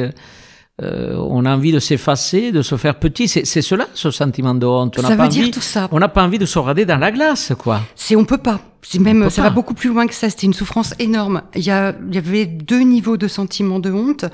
[0.82, 3.28] euh, on a envie de s'effacer, de se faire petit.
[3.28, 5.00] C'est cela, ce sentiment de honte.
[5.00, 5.88] On ça veut dire tout ça.
[5.92, 7.82] On n'a pas envie de se regarder dans la glace, quoi.
[7.96, 8.60] C'est on peut pas.
[8.84, 10.30] C'est même, ça va beaucoup plus loin que ça.
[10.30, 11.44] C'était une souffrance énorme.
[11.56, 14.26] Il y, a, il y avait deux niveaux de sentiment de honte.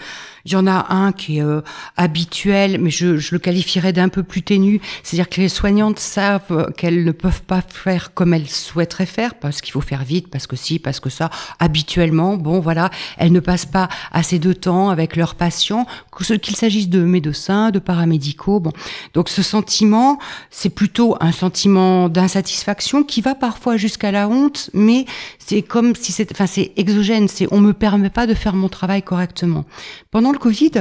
[0.45, 1.61] Il y en a un qui est euh,
[1.97, 4.79] habituel, mais je, je le qualifierais d'un peu plus ténu.
[5.03, 9.59] C'est-à-dire que les soignantes savent qu'elles ne peuvent pas faire comme elles souhaiteraient faire, parce
[9.59, 11.29] qu'il faut faire vite, parce que si, parce que ça.
[11.59, 15.85] Habituellement, bon, voilà, elles ne passent pas assez de temps avec leurs patients,
[16.41, 18.61] qu'il s'agisse de médecins, de paramédicaux.
[18.61, 18.71] Bon,
[19.13, 20.19] donc ce sentiment,
[20.51, 24.36] c'est plutôt un sentiment d'insatisfaction qui va parfois jusqu'à la honte,
[24.73, 25.05] mais
[25.39, 27.27] c'est comme si c'est, enfin, c'est exogène.
[27.27, 29.65] C'est on me permet pas de faire mon travail correctement.
[30.11, 30.71] Pendant le Covid,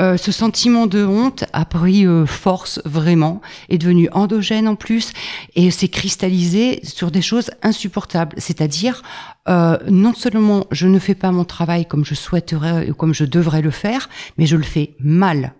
[0.00, 5.12] euh, ce sentiment de honte a pris euh, force vraiment, est devenu endogène en plus,
[5.54, 8.34] et s'est cristallisé sur des choses insupportables.
[8.38, 9.02] C'est-à-dire,
[9.48, 13.24] euh, non seulement je ne fais pas mon travail comme je souhaiterais ou comme je
[13.24, 15.54] devrais le faire, mais je le fais mal.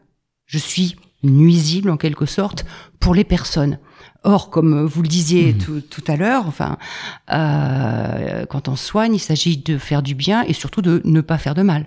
[0.46, 2.64] Je suis nuisible en quelque sorte
[3.00, 3.78] pour les personnes.
[4.24, 5.58] Or, comme vous le disiez mmh.
[5.58, 6.76] tout, tout, à l'heure, enfin,
[7.32, 11.38] euh, quand on soigne, il s'agit de faire du bien et surtout de ne pas
[11.38, 11.86] faire de mal.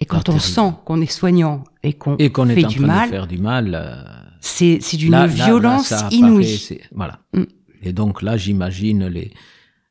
[0.00, 3.08] Et quand on sent qu'on est soignant et qu'on fait est en du train mal,
[3.08, 4.02] de faire du mal, euh,
[4.40, 6.80] c'est d'une violence inouïe.
[6.94, 7.20] voilà.
[7.32, 7.44] Mm.
[7.82, 9.32] Et donc là, j'imagine les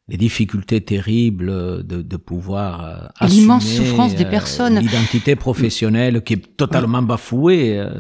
[0.10, 1.48] les difficultés terribles
[1.86, 7.02] de, de pouvoir euh, assumer l'immense souffrance des euh, personnes, l'identité professionnelle qui est totalement
[7.02, 8.00] bafouée, euh,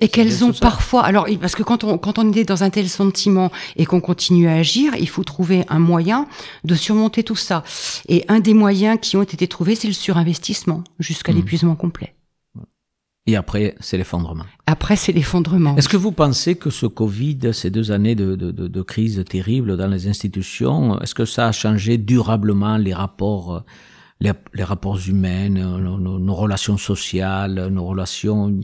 [0.00, 2.88] et qu'elles ont parfois, alors parce que quand on quand on est dans un tel
[2.88, 6.26] sentiment et qu'on continue à agir, il faut trouver un moyen
[6.62, 7.64] de surmonter tout ça.
[8.08, 11.36] Et un des moyens qui ont été trouvés, c'est le surinvestissement jusqu'à mmh.
[11.36, 12.14] l'épuisement complet.
[13.26, 14.44] Et après, c'est l'effondrement.
[14.66, 15.76] Après, c'est l'effondrement.
[15.76, 19.76] Est-ce que vous pensez que ce Covid, ces deux années de, de, de, crise terrible
[19.76, 23.62] dans les institutions, est-ce que ça a changé durablement les rapports,
[24.20, 28.58] les, les rapports humains, nos, nos, relations sociales, nos relations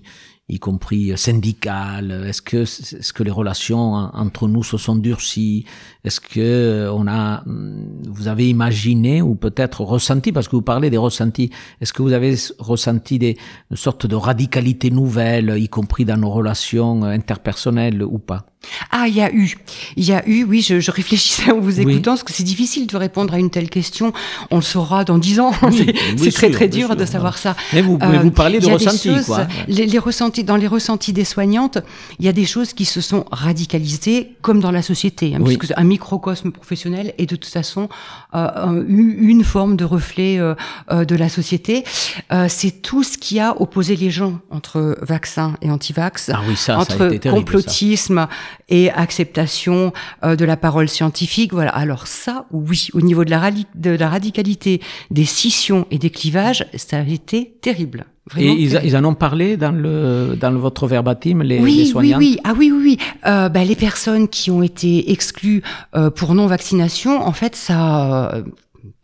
[0.49, 5.65] y compris syndicales Est-ce que, est-ce que les relations entre nous se sont durcies?
[6.05, 10.99] Est-ce que on a, vous avez imaginé ou peut-être ressenti, parce que vous parlez des
[10.99, 13.37] ressentis, est-ce que vous avez ressenti des
[13.71, 18.47] une sorte de radicalité nouvelle, y compris dans nos relations interpersonnelles ou pas?
[18.91, 19.57] Ah, il y a eu,
[19.97, 22.87] il y a eu, oui, je, je réfléchissais en vous écoutant, parce que c'est difficile
[22.87, 24.13] de répondre à une telle question.
[24.51, 25.53] On le saura dans dix ans.
[26.17, 27.57] c'est très très dur de savoir ça.
[27.73, 29.47] Mais vous, euh, vous parlez de ressentis, quoi.
[29.69, 31.79] Les, les, ressentis, dans les ressentis des soignantes,
[32.19, 35.73] il y a des choses qui se sont radicalisées, comme dans la société, hein, puisque
[35.77, 37.89] un microcosme professionnel est de toute façon
[38.35, 40.55] euh, une forme de reflet euh,
[40.91, 41.85] euh de la société.
[42.33, 46.57] Euh, c'est tout ce qui a opposé les gens entre vaccins et anti-vax, ah oui,
[46.57, 48.27] ça, entre ça a été terrible, complotisme
[48.69, 49.93] et acceptation
[50.25, 51.53] euh, de la parole scientifique.
[51.53, 51.71] Voilà.
[51.71, 54.81] Alors ça, oui, au niveau de la, de la radicalité
[55.11, 58.07] des scissions et des clivages, ça a été terrible.
[58.37, 62.19] et ils, ils, en ont parlé dans le dans votre verbatim les, oui, les soignantes.
[62.19, 62.99] Oui, oui, ah oui, oui, oui.
[63.27, 65.63] Euh, bah, les personnes qui ont été exclues
[65.95, 68.43] euh, pour non vaccination, en fait, ça euh,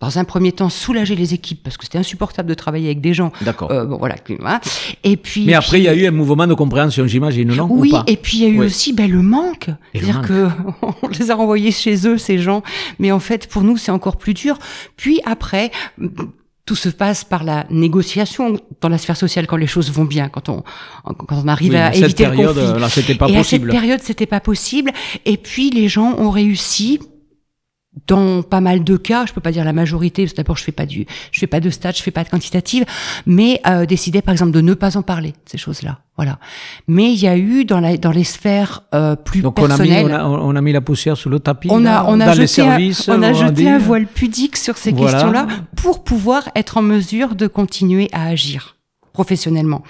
[0.01, 3.15] dans un premier temps soulager les équipes parce que c'était insupportable de travailler avec des
[3.15, 3.33] gens.
[3.43, 3.71] D'accord.
[3.71, 4.17] Euh, bon voilà.
[4.45, 4.61] Hein.
[5.05, 5.45] Et puis.
[5.45, 7.91] Mais après il y a eu un mouvement de compréhension, j'imagine, non Oui.
[7.91, 10.49] ou pas et puis il y a eu aussi ben, le manque, c'est-à-dire que
[11.03, 12.63] on les a renvoyés chez eux ces gens,
[12.99, 14.59] mais en fait pour nous c'est encore plus dur.
[14.97, 15.71] Puis après
[16.65, 20.29] tout se passe par la négociation dans la sphère sociale quand les choses vont bien,
[20.29, 20.63] quand on
[21.05, 22.81] quand on arrive à éviter le conflit.
[22.81, 23.69] Là, c'était pas et possible.
[23.69, 24.93] à cette période, c'était pas possible.
[25.25, 27.01] Et puis les gens ont réussi
[28.07, 30.65] dans pas mal de cas, je peux pas dire la majorité, parce que d'abord je
[30.65, 32.85] fais pas du, je fais pas de stats, je fais pas de quantitative,
[33.27, 36.39] mais euh, décider par exemple de ne pas en parler ces choses-là, voilà.
[36.89, 40.15] Mais il y a eu dans la dans les sphères euh, plus Donc personnelles, on
[40.15, 41.69] a, mis, on, a, on a mis la poussière sous le tapis.
[41.71, 44.07] on a on a dans jeté les services, un, on a on jeté un voile
[44.07, 45.13] pudique sur ces Voilà.
[45.13, 48.72] questions-là pour pouvoir être en mesure de continuer à agir.
[49.13, 49.83] Professionnellement.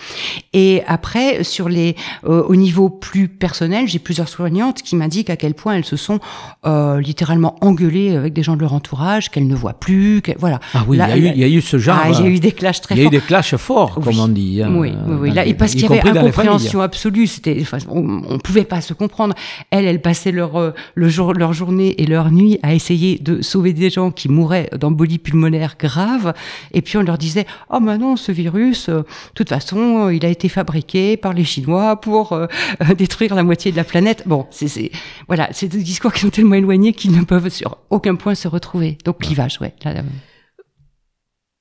[0.52, 1.96] Et après, sur les,
[2.26, 5.96] euh, au niveau plus personnel, j'ai plusieurs soignantes qui m'indiquent à quel point elles se
[5.96, 6.18] sont
[6.66, 10.60] euh, littéralement engueulées avec des gens de leur entourage, qu'elles ne voient plus, voilà.
[10.74, 11.98] Ah oui, il y, a eu- il y a eu ce genre.
[12.02, 13.94] Ah, il y a eu des clashs très il y a eu des clashs forts,
[13.98, 14.04] Oui.
[14.04, 14.62] comme on dit.
[14.62, 15.30] hein, Oui, oui, oui.
[15.32, 16.18] Là, et parce y qu'il y avait les familles.
[16.28, 17.26] incompréhension absolue.
[17.26, 19.34] C'était, enfin, on, on pouvait pas se comprendre.
[19.70, 23.40] Elles, elles passaient leur euh, le jour, leur journée et leur nuit à essayer de
[23.42, 26.34] sauver des gens qui mouraient d'embolie pulmonaire grave.
[26.72, 29.02] Et puis on leur disait, oh mais non, ce virus, euh,
[29.34, 32.46] toute façon, euh, il a été fabriqué par les Chinois pour euh,
[32.82, 34.24] euh, détruire la moitié de la planète.
[34.26, 34.90] Bon, c'est,
[35.28, 38.48] voilà, c'est des discours qui sont tellement éloignés qu'ils ne peuvent sur aucun point se
[38.48, 38.98] retrouver.
[39.04, 39.74] Donc clivage, ouais.
[39.84, 40.02] Là, là,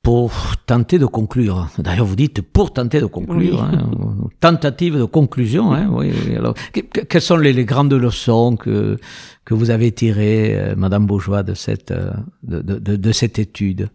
[0.04, 0.32] Pour
[0.66, 1.68] tenter de conclure.
[1.78, 3.68] D'ailleurs, vous dites pour tenter de conclure.
[3.72, 3.78] Oui.
[3.78, 5.74] hein, tentative de conclusion.
[5.74, 6.12] Hein, oui.
[6.36, 8.98] Alors, que- que- quelles sont les, les grandes leçons que,
[9.46, 11.94] que vous avez tirées, euh, Madame Bourgeois, de cette,
[12.42, 13.90] de, de, de, de cette étude?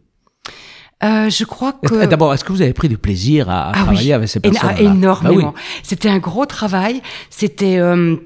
[1.04, 3.72] Euh, je crois que D'abord, est-ce que vous avez pris du plaisir à, à Ah
[3.74, 5.54] travailler oui, avec ces personnes énormément.
[5.82, 7.02] C'était un gros travail.
[7.28, 8.16] C'était euh,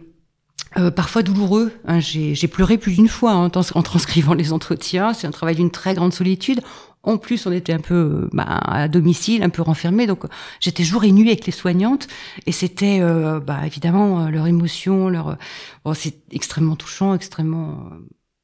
[0.78, 1.72] euh, parfois douloureux.
[1.86, 1.98] hein.
[1.98, 5.14] J'ai pleuré plus d'une fois hein, en, transcrivant les entretiens.
[5.14, 6.60] C'est un travail d'une très grande solitude.
[7.02, 10.24] En plus, on était un peu euh, bah, à domicile, un peu renfermé, donc
[10.60, 12.08] j'étais jour et nuit avec les soignantes,
[12.44, 15.38] et c'était euh, bah, évidemment leur émotion, leur
[15.82, 17.88] bon, c'est extrêmement touchant, extrêmement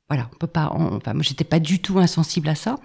[0.09, 0.73] voilà, on peut pas.
[0.75, 2.77] on- enfin, moi, j'étais pas du tout insensible à ça.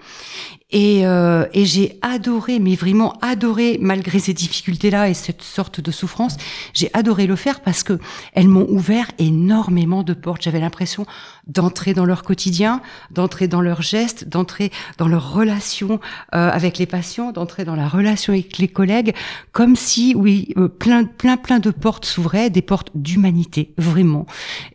[0.72, 5.91] Et, euh, et j'ai adoré, mais vraiment adoré, malgré ces difficultés-là et cette sorte de
[5.91, 6.38] souffrance,
[6.74, 7.99] j'ai adoré le faire parce que
[8.34, 10.41] elles m'ont ouvert énormément de portes.
[10.41, 11.05] J'avais l'impression
[11.47, 12.81] d'entrer dans leur quotidien,
[13.11, 15.99] d'entrer dans leurs gestes, d'entrer dans leurs relations
[16.35, 19.13] euh, avec les patients, d'entrer dans la relation avec les collègues,
[19.51, 24.25] comme si, oui, euh, plein, plein, plein de portes s'ouvraient, des portes d'humanité, vraiment.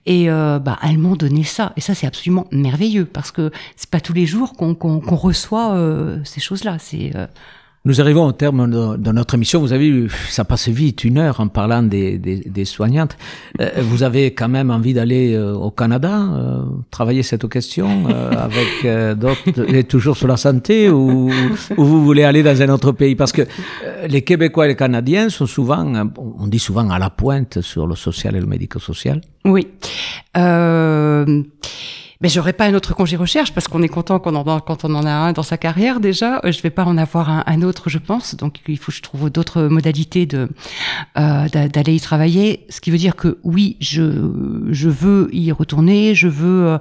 [0.05, 1.73] Et euh, bah, elles m'ont donné ça.
[1.77, 5.17] Et ça, c'est absolument merveilleux parce que c'est pas tous les jours qu'on qu'on qu'on
[5.17, 6.79] reçoit euh, ces choses-là.
[6.79, 7.27] C'est euh,
[7.87, 9.61] Nous arrivons au terme de, de notre émission.
[9.61, 13.17] Vous avez vu, ça passe vite, une heure en parlant des, des, des soignantes.
[13.61, 19.17] Euh, vous avez quand même envie d'aller euh, au Canada, euh, travailler cette question avec
[19.17, 21.31] d'autres, et toujours sur la santé, ou,
[21.77, 23.15] ou vous voulez aller dans un autre pays?
[23.15, 23.43] Parce que
[24.09, 27.95] les Québécois et les Canadiens sont souvent, on dit souvent à la pointe sur le
[27.95, 29.21] social et le médico-social.
[29.45, 29.65] oui.
[30.37, 31.43] Euh,
[32.21, 34.85] mais j'aurais pas un autre congé recherche parce qu'on est content qu'on en a, quand
[34.85, 36.41] on en a un dans sa carrière déjà.
[36.45, 38.35] Euh, Je vais pas en avoir un, un autre, je pense.
[38.37, 40.49] Donc il faut que je trouve d'autres modalités de
[41.19, 42.67] euh, d'a- d'aller y travailler.
[42.71, 44.31] Ce qui veut dire que oui, je
[44.71, 46.79] je veux y retourner, je veux euh,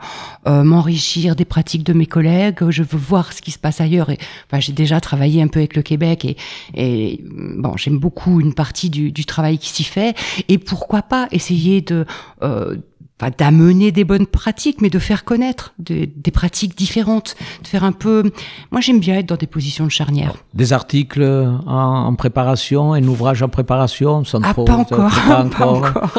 [0.47, 4.09] euh, m'enrichir des pratiques de mes collègues, je veux voir ce qui se passe ailleurs.
[4.09, 4.17] Et
[4.49, 6.37] enfin, j'ai déjà travaillé un peu avec le Québec et,
[6.73, 10.15] et bon, j'aime beaucoup une partie du, du travail qui s'y fait.
[10.49, 12.05] Et pourquoi pas essayer de
[12.43, 12.75] euh,
[13.17, 17.85] pas d'amener des bonnes pratiques, mais de faire connaître des, des pratiques différentes, de faire
[17.85, 18.23] un peu.
[18.71, 20.33] Moi, j'aime bien être dans des positions de charnière.
[20.53, 21.71] Des articles en,
[22.07, 26.11] en préparation, un ouvrage en préparation, sans Ah, trop- pas encore, pas pas encore.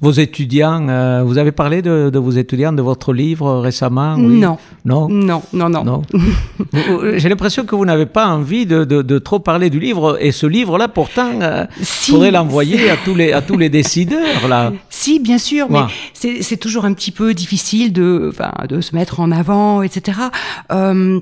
[0.00, 4.38] Vos étudiants, euh, vous avez parlé de, de vos étudiants, de votre livre récemment oui?
[4.38, 5.08] Non, Non?
[5.08, 5.84] Non, non, non.
[5.84, 6.02] Non.
[6.72, 10.16] Vous- J'ai l'impression que vous n'avez pas envie de, de- de trop parler du livre.
[10.20, 14.48] Et ce livre-là, pourtant, euh, Si, faudrait l'envoyer à tous les à tous les décideurs
[14.48, 14.72] là.
[14.90, 15.84] Si, bien sûr, mais Ouais.
[16.14, 20.18] c'est c'est toujours un petit peu difficile de, enfin, de se mettre en avant, etc.
[20.72, 21.20] Euh,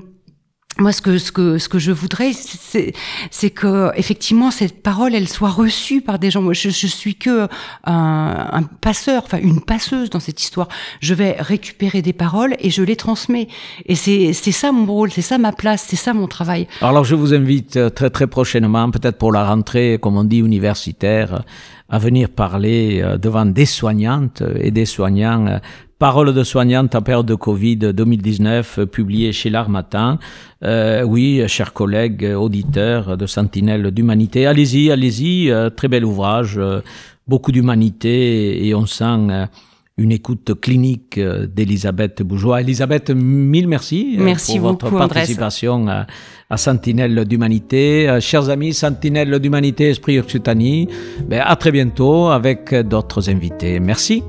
[0.79, 5.27] moi, ce que ce que ce que je voudrais, c'est que effectivement cette parole, elle
[5.27, 6.41] soit reçue par des gens.
[6.41, 7.47] Moi, je, je suis que
[7.85, 10.67] un, un passeur, enfin une passeuse dans cette histoire.
[10.99, 13.47] Je vais récupérer des paroles et je les transmets.
[13.85, 16.67] Et c'est c'est ça mon rôle, c'est ça ma place, c'est ça mon travail.
[16.81, 20.39] Alors je vous invite euh, très très prochainement, peut-être pour la rentrée, comme on dit,
[20.39, 21.43] universitaire,
[21.89, 25.59] à venir parler euh, devant des soignantes et des soignants.
[25.97, 30.19] Euh, Parole de soignante en période de Covid 2019, euh, publié chez l'Armatan.
[30.63, 36.55] Euh, oui, chers collègues euh, auditeurs de Sentinelle d'Humanité, allez-y, allez-y, euh, très bel ouvrage,
[36.57, 36.81] euh,
[37.27, 39.45] beaucoup d'humanité et on sent euh,
[39.97, 42.61] une écoute clinique euh, d'Elisabeth Bourgeois.
[42.61, 46.05] Elisabeth, mille merci, euh, Merci pour votre beaucoup, participation à,
[46.49, 48.07] à Sentinelle d'Humanité.
[48.07, 50.87] Euh, chers amis, Sentinelle d'Humanité, Esprit Occitanie,
[51.27, 53.79] ben, à très bientôt avec d'autres invités.
[53.79, 54.21] Merci.